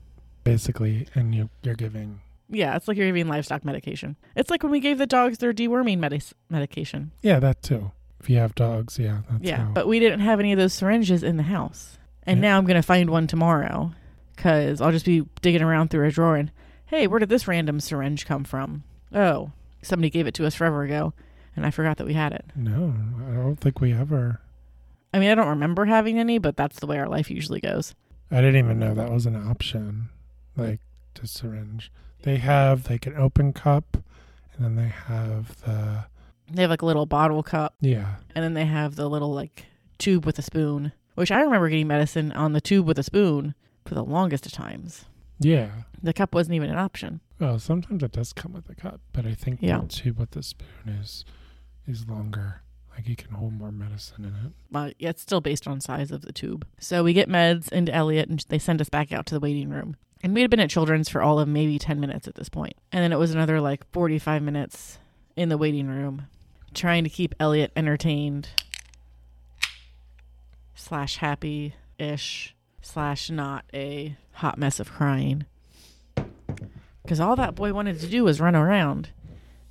basically, 0.44 1.08
and 1.14 1.34
you, 1.34 1.48
you're 1.62 1.74
giving. 1.74 2.20
Yeah, 2.50 2.76
it's 2.76 2.88
like 2.88 2.96
you're 2.96 3.06
giving 3.06 3.28
livestock 3.28 3.64
medication. 3.64 4.16
It's 4.34 4.50
like 4.50 4.62
when 4.62 4.72
we 4.72 4.80
gave 4.80 4.98
the 4.98 5.06
dogs 5.06 5.38
their 5.38 5.52
deworming 5.52 5.98
medis 5.98 6.32
medication. 6.48 7.10
Yeah, 7.22 7.40
that 7.40 7.62
too. 7.62 7.90
If 8.20 8.28
you 8.30 8.36
have 8.38 8.54
dogs, 8.54 8.98
yeah. 8.98 9.20
That's 9.30 9.44
yeah, 9.44 9.56
how- 9.66 9.72
but 9.72 9.86
we 9.86 10.00
didn't 10.00 10.20
have 10.20 10.40
any 10.40 10.52
of 10.52 10.58
those 10.58 10.72
syringes 10.72 11.22
in 11.22 11.36
the 11.36 11.42
house. 11.44 11.98
And 12.24 12.38
Yeah. 12.38 12.48
now 12.50 12.58
I'm 12.58 12.64
going 12.64 12.76
to 12.76 12.82
find 12.82 13.10
one 13.10 13.26
tomorrow 13.26 13.92
because 14.34 14.80
I'll 14.80 14.92
just 14.92 15.04
be 15.06 15.24
digging 15.42 15.62
around 15.62 15.88
through 15.90 16.06
a 16.06 16.10
drawer 16.10 16.36
and, 16.36 16.50
hey, 16.86 17.06
where 17.06 17.18
did 17.20 17.28
this 17.28 17.46
random 17.48 17.80
syringe 17.80 18.26
come 18.26 18.44
from? 18.44 18.82
Oh, 19.12 19.52
somebody 19.82 20.10
gave 20.10 20.26
it 20.26 20.34
to 20.34 20.46
us 20.46 20.54
forever 20.54 20.82
ago 20.82 21.12
and 21.56 21.64
I 21.66 21.70
forgot 21.70 21.96
that 21.98 22.06
we 22.06 22.14
had 22.14 22.32
it. 22.32 22.44
no, 22.56 22.94
I 23.30 23.34
don't 23.34 23.56
think 23.56 23.80
we 23.80 23.92
ever. 23.92 24.40
I 25.12 25.18
mean, 25.18 25.30
I 25.30 25.34
don't 25.34 25.48
remember 25.48 25.86
having 25.86 26.18
any, 26.18 26.38
but 26.38 26.56
that's 26.56 26.80
the 26.80 26.86
way 26.86 26.98
our 26.98 27.08
life 27.08 27.30
usually 27.30 27.60
goes. 27.60 27.94
I 28.30 28.36
didn't 28.36 28.56
even 28.56 28.78
know 28.78 28.94
that 28.94 29.10
was 29.10 29.26
an 29.26 29.36
option, 29.36 30.10
like 30.56 30.80
to 31.14 31.26
syringe. 31.26 31.90
They 32.22 32.36
have 32.38 32.88
like 32.90 33.06
an 33.06 33.16
open 33.16 33.52
cup, 33.52 33.96
and 34.54 34.64
then 34.64 34.76
they 34.76 34.88
have 34.88 35.60
the 35.62 36.04
They 36.50 36.62
have 36.62 36.70
like 36.70 36.82
a 36.82 36.86
little 36.86 37.06
bottle 37.06 37.42
cup 37.42 37.74
yeah. 37.80 38.16
and 38.34 38.42
then 38.44 38.54
they 38.54 38.64
have 38.64 38.96
the 38.96 39.08
little 39.08 39.32
like 39.32 39.66
tube 39.98 40.24
with 40.26 40.38
a 40.38 40.42
spoon, 40.42 40.92
which 41.14 41.30
I 41.30 41.40
remember 41.40 41.68
getting 41.68 41.86
medicine 41.86 42.32
on 42.32 42.52
the 42.54 42.60
tube 42.60 42.86
with 42.86 42.98
a 42.98 43.02
spoon 43.02 43.54
for 43.84 43.94
the 43.94 44.04
longest 44.04 44.46
of 44.46 44.52
times. 44.52 45.04
Yeah. 45.38 45.70
The 46.02 46.12
cup 46.12 46.34
wasn't 46.34 46.54
even 46.56 46.70
an 46.70 46.78
option. 46.78 47.20
Well, 47.38 47.58
sometimes 47.58 48.02
it 48.02 48.12
does 48.12 48.32
come 48.32 48.52
with 48.52 48.68
a 48.68 48.74
cup, 48.74 49.00
but 49.12 49.24
I 49.26 49.34
think 49.34 49.60
Yeah. 49.62 49.80
the 49.80 49.86
tube 49.88 50.18
with 50.18 50.30
the 50.32 50.42
spoon 50.42 50.88
is 51.00 51.24
is 51.86 52.06
longer. 52.08 52.62
Like 52.98 53.06
you 53.08 53.14
can 53.14 53.30
hold 53.30 53.52
more 53.52 53.70
medicine 53.70 54.24
in 54.24 54.46
it. 54.46 54.52
but 54.72 54.94
yeah, 54.98 55.10
it's 55.10 55.22
still 55.22 55.40
based 55.40 55.68
on 55.68 55.80
size 55.80 56.10
of 56.10 56.22
the 56.22 56.32
tube. 56.32 56.66
So 56.80 57.04
we 57.04 57.12
get 57.12 57.28
meds 57.28 57.70
into 57.70 57.94
Elliot, 57.94 58.28
and 58.28 58.44
they 58.48 58.58
send 58.58 58.80
us 58.80 58.88
back 58.88 59.12
out 59.12 59.24
to 59.26 59.34
the 59.34 59.40
waiting 59.40 59.70
room. 59.70 59.94
And 60.20 60.34
we 60.34 60.40
had 60.40 60.50
been 60.50 60.58
at 60.58 60.68
Children's 60.68 61.08
for 61.08 61.22
all 61.22 61.38
of 61.38 61.46
maybe 61.46 61.78
ten 61.78 62.00
minutes 62.00 62.26
at 62.26 62.34
this 62.34 62.48
point, 62.48 62.74
and 62.90 63.04
then 63.04 63.12
it 63.12 63.18
was 63.18 63.32
another 63.32 63.60
like 63.60 63.88
forty-five 63.92 64.42
minutes 64.42 64.98
in 65.36 65.48
the 65.48 65.56
waiting 65.56 65.86
room, 65.86 66.26
trying 66.74 67.04
to 67.04 67.10
keep 67.10 67.36
Elliot 67.38 67.70
entertained, 67.76 68.48
slash 70.74 71.18
happy 71.18 71.74
ish, 71.98 72.56
slash 72.82 73.30
not 73.30 73.64
a 73.72 74.16
hot 74.32 74.58
mess 74.58 74.80
of 74.80 74.90
crying. 74.90 75.46
Because 77.04 77.20
all 77.20 77.36
that 77.36 77.54
boy 77.54 77.72
wanted 77.72 78.00
to 78.00 78.08
do 78.08 78.24
was 78.24 78.40
run 78.40 78.56
around. 78.56 79.10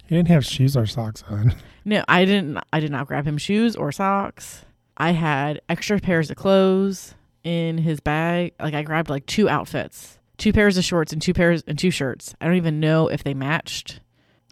He 0.07 0.15
didn't 0.15 0.29
have 0.29 0.45
shoes 0.45 0.77
or 0.77 0.85
socks 0.85 1.23
on. 1.29 1.53
No, 1.87 2.03
I 2.09 2.25
didn't. 2.25 2.59
I 2.73 2.81
did 2.81 2.91
not 2.91 3.07
grab 3.07 3.25
him 3.25 3.37
shoes 3.37 3.77
or 3.77 3.93
socks. 3.93 4.65
I 4.97 5.11
had 5.11 5.61
extra 5.69 6.01
pairs 6.01 6.29
of 6.29 6.35
clothes 6.35 7.15
in 7.45 7.77
his 7.77 8.01
bag. 8.01 8.51
Like 8.59 8.73
I 8.73 8.83
grabbed 8.83 9.09
like 9.09 9.25
two 9.25 9.47
outfits, 9.47 10.19
two 10.37 10.51
pairs 10.51 10.77
of 10.77 10.83
shorts 10.83 11.13
and 11.13 11.21
two 11.21 11.33
pairs 11.33 11.63
and 11.65 11.79
two 11.79 11.89
shirts. 11.89 12.35
I 12.41 12.45
don't 12.45 12.57
even 12.57 12.81
know 12.81 13.07
if 13.07 13.23
they 13.23 13.33
matched. 13.33 14.01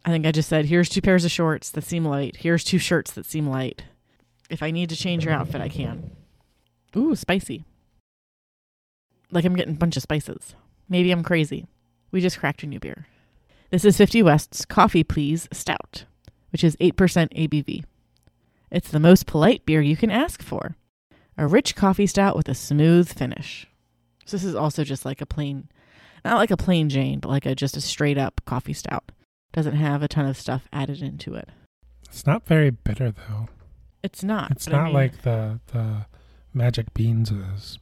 I 0.06 0.12
think 0.12 0.26
I 0.26 0.32
just 0.32 0.48
said, 0.48 0.68
"Here's 0.68 0.88
two 0.88 1.02
pairs 1.02 1.26
of 1.26 1.32
shorts 1.32 1.72
that 1.72 1.84
seem 1.84 2.06
light. 2.06 2.38
Here's 2.38 2.64
two 2.64 2.78
shirts 2.78 3.12
that 3.12 3.26
seem 3.26 3.48
light. 3.48 3.84
If 4.50 4.64
I 4.64 4.72
need 4.72 4.88
to 4.92 4.96
change 4.96 5.26
your 5.26 5.34
outfit, 5.34 5.60
I 5.60 5.68
can." 5.68 6.12
Ooh, 6.96 7.16
spicy. 7.16 7.66
Like 9.30 9.44
I'm 9.44 9.58
getting 9.58 9.76
a 9.76 9.78
bunch 9.78 9.98
of 9.98 10.04
spices. 10.04 10.56
Maybe 10.88 11.12
I'm 11.12 11.22
crazy. 11.22 11.68
We 12.12 12.22
just 12.22 12.40
cracked 12.40 12.64
a 12.64 12.66
new 12.66 12.80
beer. 12.80 13.08
This 13.72 13.84
is 13.84 13.98
50 13.98 14.24
West's 14.24 14.64
Coffee 14.64 15.04
Please 15.04 15.50
Stout 15.52 16.06
which 16.56 16.64
is 16.64 16.78
8% 16.78 16.94
ABV. 16.96 17.84
It's 18.72 18.90
the 18.90 18.98
most 18.98 19.26
polite 19.26 19.66
beer 19.66 19.82
you 19.82 19.98
can 19.98 20.10
ask 20.10 20.42
for. 20.42 20.78
A 21.38 21.46
rich 21.48 21.76
coffee 21.76 22.08
stout 22.08 22.38
with 22.38 22.48
a 22.48 22.56
smooth 22.56 23.12
finish. 23.12 23.68
So 24.26 24.38
this 24.38 24.46
is 24.46 24.56
also 24.56 24.86
just 24.86 25.04
like 25.04 25.20
a 25.20 25.26
plain, 25.26 25.68
not 26.24 26.38
like 26.38 26.52
a 26.52 26.56
plain 26.56 26.88
Jane, 26.88 27.20
but 27.20 27.28
like 27.28 27.46
a 27.46 27.56
just 27.56 27.76
a 27.76 27.82
straight 27.82 28.18
up 28.18 28.40
coffee 28.46 28.72
stout. 28.72 29.12
Doesn't 29.52 29.76
have 29.76 30.02
a 30.02 30.08
ton 30.08 30.26
of 30.26 30.38
stuff 30.38 30.70
added 30.72 31.02
into 31.02 31.34
it. 31.36 31.50
It's 32.08 32.26
not 32.26 32.48
very 32.48 32.70
bitter 32.70 33.12
though. 33.12 33.50
It's 34.02 34.24
not. 34.24 34.52
It's 34.52 34.64
but 34.66 34.76
I 34.76 34.78
not 34.78 34.86
mean- 34.86 34.94
like 34.94 35.22
the 35.24 35.60
the 35.74 36.06
magic 36.54 36.94
beans 36.94 37.32
is. 37.32 37.80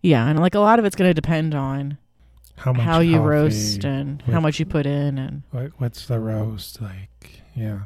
yeah, 0.00 0.28
and 0.28 0.38
like 0.38 0.54
a 0.54 0.60
lot 0.60 0.78
of 0.78 0.84
it's 0.84 0.94
going 0.94 1.10
to 1.10 1.14
depend 1.14 1.56
on 1.56 1.98
How 2.54 2.72
much 2.72 2.84
how 2.84 3.00
you 3.00 3.16
coffee, 3.16 3.28
roast 3.28 3.84
and 3.84 4.22
how 4.22 4.38
much 4.38 4.60
you 4.60 4.64
put 4.64 4.86
in 4.86 5.18
and 5.18 5.42
what, 5.50 5.72
what's 5.78 6.06
the 6.06 6.20
roast 6.20 6.80
like? 6.80 7.40
Yeah. 7.54 7.80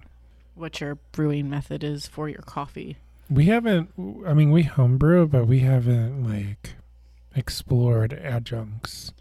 what 0.55 0.81
your 0.81 0.97
brewing 1.13 1.49
method 1.51 1.85
is 1.85 2.07
for 2.07 2.29
your 2.29 2.43
coffee. 2.43 2.97
We 3.31 3.45
haven't. 3.47 3.91
I 4.27 4.33
mean, 4.35 4.51
we 4.51 4.63
homebrew, 4.65 5.27
but 5.29 5.47
we 5.47 5.61
haven't 5.61 6.25
like 6.29 6.75
explored 7.37 8.13
adjuncts. 8.15 9.13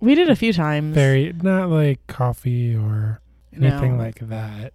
We 0.00 0.14
did 0.14 0.28
a 0.30 0.36
few 0.36 0.52
times. 0.52 0.94
Very 0.94 1.32
not 1.32 1.68
like 1.70 2.06
coffee 2.06 2.76
or 2.76 3.20
anything 3.56 3.96
No. 3.96 4.04
like 4.04 4.20
that. 4.28 4.72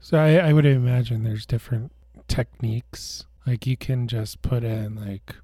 So 0.00 0.18
I, 0.18 0.48
I 0.48 0.52
would 0.52 0.66
imagine 0.66 1.22
there's 1.24 1.46
different 1.46 1.92
techniques. 2.28 3.24
Like 3.46 3.66
you 3.66 3.76
can 3.76 4.06
just 4.08 4.42
put 4.42 4.64
in 4.64 4.96
like 4.96 5.34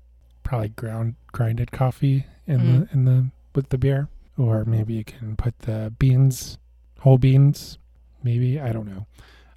probably 0.42 0.68
ground 0.70 1.14
grinded 1.32 1.72
coffee 1.72 2.26
in 2.46 2.60
Mhm. 2.60 2.88
the 2.88 2.92
in 2.92 3.04
the 3.06 3.26
with 3.54 3.70
the 3.70 3.78
beer, 3.78 4.08
or 4.36 4.64
maybe 4.64 4.92
you 4.94 5.04
can 5.04 5.36
put 5.36 5.58
the 5.60 5.92
beans, 5.98 6.58
whole 7.00 7.16
beans. 7.18 7.78
Maybe 8.26 8.58
I 8.60 8.72
don't 8.72 8.88
know. 8.88 9.06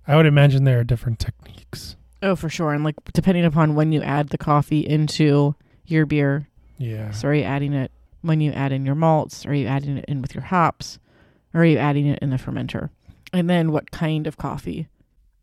I 0.07 0.15
would 0.15 0.27
imagine 0.27 0.63
there 0.63 0.79
are 0.79 0.83
different 0.83 1.17
techniques. 1.17 1.95
Oh, 2.21 2.35
for 2.35 2.49
sure. 2.49 2.71
And 2.71 2.83
like 2.83 2.95
depending 3.13 3.43
upon 3.45 3.73
when 3.73 3.91
you 3.91 4.03
add 4.03 4.29
the 4.29 4.37
coffee 4.37 4.85
into 4.85 5.55
your 5.85 6.05
beer, 6.05 6.47
Yeah. 6.77 7.09
so 7.09 7.29
are 7.29 7.33
you 7.33 7.41
adding 7.43 7.73
it 7.73 7.91
when 8.21 8.41
you 8.41 8.51
add 8.51 8.71
in 8.71 8.85
your 8.85 8.93
malts? 8.93 9.43
Are 9.47 9.53
you 9.55 9.65
adding 9.65 9.97
it 9.97 10.05
in 10.07 10.21
with 10.21 10.35
your 10.35 10.43
hops? 10.43 10.99
Or 11.51 11.61
are 11.61 11.65
you 11.65 11.79
adding 11.79 12.05
it 12.05 12.19
in 12.21 12.29
the 12.29 12.35
fermenter? 12.37 12.91
And 13.33 13.49
then 13.49 13.71
what 13.71 13.89
kind 13.89 14.27
of 14.27 14.37
coffee? 14.37 14.87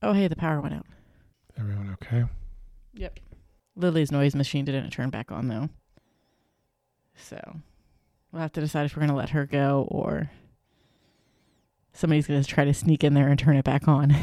Oh, 0.05 0.13
hey, 0.13 0.29
the 0.29 0.37
power 0.37 0.61
went 0.61 0.75
out. 0.75 0.87
Everyone 1.59 1.91
okay? 2.01 2.27
Yep. 2.95 3.19
Lily's 3.75 4.13
noise 4.13 4.37
machine 4.37 4.65
didn't 4.65 4.91
turn 4.91 5.11
back 5.11 5.33
on 5.33 5.49
though. 5.49 5.69
So 7.17 7.41
we'll 8.31 8.43
have 8.43 8.53
to 8.53 8.61
decide 8.61 8.87
if 8.87 8.95
we're 8.97 9.01
going 9.01 9.11
to 9.11 9.17
let 9.17 9.31
her 9.31 9.47
go 9.47 9.87
or 9.91 10.31
somebody's 11.97 12.27
going 12.27 12.43
to 12.43 12.49
try 12.49 12.65
to 12.65 12.75
sneak 12.75 13.03
in 13.03 13.15
there 13.15 13.29
and 13.29 13.39
turn 13.39 13.57
it 13.57 13.65
back 13.65 13.89
on. 13.89 14.15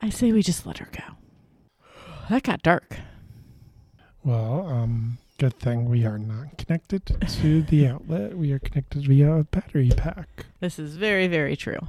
I 0.00 0.10
say 0.10 0.32
we 0.32 0.42
just 0.42 0.66
let 0.66 0.78
her 0.78 0.88
go. 0.90 1.14
That 2.30 2.42
got 2.42 2.62
dark. 2.62 2.96
Well, 4.24 4.66
um, 4.68 5.18
good 5.38 5.54
thing 5.58 5.88
we 5.88 6.04
are 6.06 6.18
not 6.18 6.56
connected 6.58 7.06
to 7.40 7.62
the 7.62 7.86
outlet. 7.88 8.36
We 8.36 8.52
are 8.52 8.58
connected 8.58 9.06
via 9.06 9.32
a 9.32 9.44
battery 9.44 9.90
pack. 9.96 10.46
This 10.60 10.78
is 10.78 10.96
very, 10.96 11.26
very 11.26 11.56
true. 11.56 11.80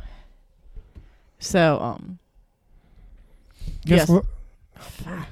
So, 1.39 1.79
um, 1.79 2.19
Guess 3.85 3.99
Yes. 3.99 4.09
lo- 4.09 4.25
fuck. 4.77 5.27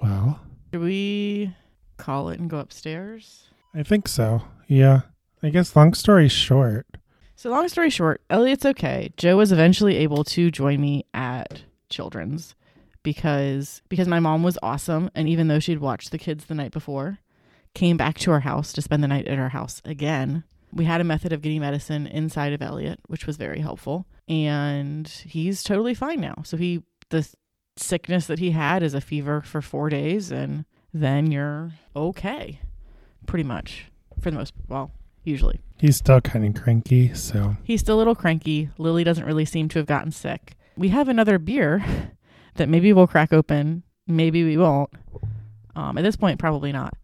well, 0.00 0.40
Do 0.72 0.80
we 0.80 1.54
call 1.96 2.28
it 2.30 2.40
and 2.40 2.50
go 2.50 2.58
upstairs? 2.58 3.44
I 3.74 3.82
think 3.82 4.08
so. 4.08 4.42
Yeah. 4.66 5.02
I 5.42 5.50
guess 5.50 5.74
long 5.76 5.94
story 5.94 6.28
short, 6.28 6.86
So, 7.36 7.50
long 7.50 7.68
story 7.68 7.90
short, 7.90 8.20
Elliot's 8.28 8.66
okay. 8.66 9.12
Joe 9.16 9.36
was 9.36 9.52
eventually 9.52 9.96
able 9.96 10.24
to 10.24 10.50
join 10.50 10.80
me 10.80 11.04
at 11.14 11.62
Children's 11.88 12.54
because 13.04 13.80
because 13.88 14.08
my 14.08 14.18
mom 14.20 14.42
was 14.42 14.58
awesome, 14.62 15.10
and 15.14 15.28
even 15.28 15.46
though 15.48 15.60
she'd 15.60 15.78
watched 15.78 16.10
the 16.10 16.18
kids 16.18 16.46
the 16.46 16.54
night 16.54 16.72
before, 16.72 17.18
came 17.74 17.96
back 17.96 18.18
to 18.18 18.32
our 18.32 18.40
house 18.40 18.72
to 18.72 18.82
spend 18.82 19.02
the 19.02 19.08
night 19.08 19.28
at 19.28 19.38
our 19.38 19.50
house 19.50 19.80
again 19.84 20.42
We 20.72 20.84
had 20.84 21.00
a 21.00 21.04
method 21.04 21.32
of 21.32 21.40
getting 21.40 21.60
medicine 21.60 22.06
inside 22.08 22.52
of 22.52 22.60
Elliot, 22.60 22.98
which 23.06 23.26
was 23.26 23.36
very 23.36 23.60
helpful. 23.60 24.06
And 24.28 25.06
he's 25.06 25.62
totally 25.62 25.94
fine 25.94 26.20
now. 26.20 26.42
So 26.44 26.56
he, 26.56 26.82
the 27.10 27.26
sickness 27.78 28.26
that 28.26 28.38
he 28.38 28.50
had 28.52 28.82
is 28.82 28.94
a 28.94 29.00
fever 29.00 29.40
for 29.42 29.60
four 29.62 29.88
days, 29.88 30.30
and 30.30 30.64
then 30.92 31.30
you're 31.30 31.72
okay, 31.94 32.60
pretty 33.26 33.44
much 33.44 33.86
for 34.20 34.30
the 34.30 34.36
most, 34.36 34.52
well, 34.68 34.90
usually. 35.24 35.60
He's 35.78 35.96
still 35.96 36.20
kind 36.20 36.44
of 36.44 36.60
cranky, 36.62 37.14
so 37.14 37.56
He's 37.62 37.80
still 37.80 37.96
a 37.96 37.98
little 37.98 38.14
cranky. 38.14 38.70
Lily 38.78 39.04
doesn't 39.04 39.24
really 39.24 39.44
seem 39.44 39.68
to 39.68 39.78
have 39.78 39.86
gotten 39.86 40.10
sick. 40.10 40.54
We 40.76 40.88
have 40.88 41.08
another 41.08 41.38
beer 41.38 41.84
that 42.54 42.68
maybe 42.68 42.92
we'll 42.92 43.06
crack 43.06 43.32
open. 43.32 43.84
Maybe 44.06 44.44
we 44.44 44.56
won't. 44.56 44.90
Um, 45.76 45.98
at 45.98 46.02
this 46.02 46.16
point, 46.16 46.38
probably 46.38 46.72
not. 46.72 46.94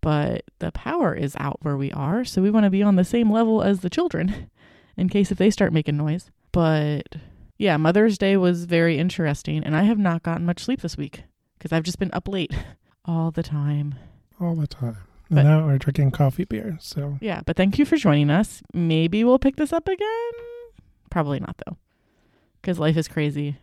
But 0.00 0.44
the 0.58 0.70
power 0.70 1.14
is 1.14 1.34
out 1.38 1.58
where 1.62 1.76
we 1.76 1.90
are, 1.92 2.24
so 2.24 2.42
we 2.42 2.50
want 2.50 2.64
to 2.64 2.70
be 2.70 2.82
on 2.82 2.96
the 2.96 3.04
same 3.04 3.32
level 3.32 3.62
as 3.62 3.80
the 3.80 3.90
children 3.90 4.50
in 4.96 5.08
case 5.08 5.32
if 5.32 5.38
they 5.38 5.50
start 5.50 5.72
making 5.72 5.96
noise. 5.96 6.30
But 6.52 7.16
yeah, 7.58 7.76
Mother's 7.76 8.18
Day 8.18 8.36
was 8.36 8.64
very 8.64 8.98
interesting, 8.98 9.62
and 9.64 9.76
I 9.76 9.84
have 9.84 9.98
not 9.98 10.22
gotten 10.22 10.44
much 10.46 10.64
sleep 10.64 10.80
this 10.80 10.96
week 10.96 11.24
because 11.58 11.72
I've 11.72 11.82
just 11.84 11.98
been 11.98 12.10
up 12.12 12.28
late 12.28 12.52
all 13.04 13.30
the 13.30 13.42
time. 13.42 13.94
all 14.40 14.54
the 14.54 14.66
time. 14.66 14.96
But- 15.30 15.38
and 15.40 15.48
now 15.48 15.66
we're 15.66 15.78
drinking 15.78 16.10
coffee 16.10 16.44
beer, 16.44 16.76
so 16.80 17.16
Yeah, 17.20 17.40
but 17.46 17.56
thank 17.56 17.78
you 17.78 17.84
for 17.86 17.96
joining 17.96 18.30
us. 18.30 18.62
Maybe 18.74 19.24
we'll 19.24 19.38
pick 19.38 19.56
this 19.56 19.72
up 19.72 19.88
again. 19.88 20.32
Probably 21.10 21.40
not 21.40 21.56
though, 21.66 21.76
because 22.60 22.78
life 22.78 22.96
is 22.96 23.08
crazy, 23.08 23.56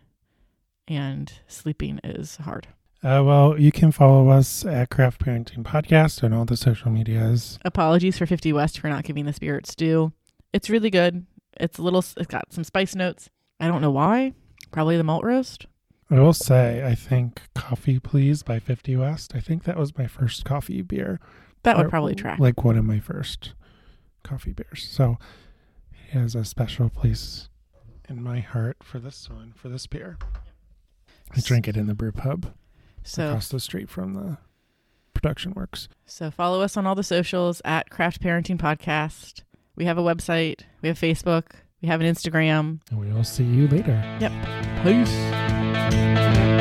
and 0.88 1.32
sleeping 1.46 2.00
is 2.02 2.36
hard. 2.36 2.66
uh, 3.04 3.22
well, 3.24 3.58
you 3.58 3.70
can 3.72 3.92
follow 3.92 4.28
us 4.30 4.64
at 4.64 4.90
Craft 4.90 5.24
Parenting 5.24 5.62
Podcast 5.62 6.22
on 6.24 6.32
all 6.32 6.44
the 6.44 6.56
social 6.56 6.90
medias. 6.90 7.58
Apologies 7.64 8.18
for 8.18 8.26
50 8.26 8.52
West 8.52 8.78
for 8.80 8.88
not 8.88 9.04
giving 9.04 9.24
the 9.26 9.32
spirits 9.32 9.74
due. 9.74 10.12
It's 10.52 10.68
really 10.70 10.90
good. 10.90 11.26
It's 11.60 11.78
a 11.78 11.82
little. 11.82 12.00
It's 12.16 12.26
got 12.26 12.52
some 12.52 12.64
spice 12.64 12.94
notes. 12.94 13.28
I 13.62 13.68
don't 13.68 13.80
know 13.80 13.90
why. 13.90 14.32
Probably 14.72 14.96
the 14.96 15.04
malt 15.04 15.24
roast. 15.24 15.66
I 16.10 16.18
will 16.20 16.32
say, 16.34 16.84
I 16.84 16.94
think 16.94 17.40
Coffee 17.54 17.98
Please 17.98 18.42
by 18.42 18.58
50 18.58 18.96
West, 18.96 19.32
I 19.34 19.40
think 19.40 19.64
that 19.64 19.78
was 19.78 19.96
my 19.96 20.06
first 20.06 20.44
coffee 20.44 20.82
beer. 20.82 21.20
That 21.62 21.76
would 21.78 21.86
Or, 21.86 21.88
probably 21.88 22.14
track. 22.14 22.38
Like 22.38 22.64
one 22.64 22.76
of 22.76 22.84
my 22.84 22.98
first 23.00 23.54
coffee 24.24 24.52
beers. 24.52 24.86
So 24.90 25.16
it 25.92 26.10
has 26.10 26.34
a 26.34 26.44
special 26.44 26.90
place 26.90 27.48
in 28.08 28.22
my 28.22 28.40
heart 28.40 28.78
for 28.82 28.98
this 28.98 29.30
one, 29.30 29.52
for 29.56 29.68
this 29.70 29.86
beer. 29.86 30.18
I 31.34 31.40
drink 31.40 31.66
it 31.68 31.76
in 31.78 31.86
the 31.86 31.94
brew 31.94 32.12
pub 32.12 32.52
So 33.04 33.28
across 33.28 33.48
the 33.48 33.60
street 33.60 33.88
from 33.88 34.12
the 34.14 34.36
production 35.14 35.52
works. 35.54 35.88
so 36.04 36.30
follow 36.30 36.60
us 36.62 36.76
on 36.76 36.86
all 36.86 36.94
the 36.96 37.02
socials 37.04 37.62
at 37.64 37.88
Craft 37.90 38.20
Parenting 38.20 38.58
Podcast. 38.58 39.42
We 39.76 39.84
have 39.86 39.96
a 39.96 40.02
website. 40.02 40.62
We 40.82 40.88
have 40.88 40.98
Facebook. 40.98 41.44
We 41.82 41.88
have 41.88 42.00
an 42.00 42.06
Instagram. 42.06 42.78
And 42.90 43.00
we 43.00 43.12
will 43.12 43.24
see 43.24 43.44
you 43.44 43.66
later. 43.68 44.00
Yep. 44.20 44.32
Peace. 44.84 46.51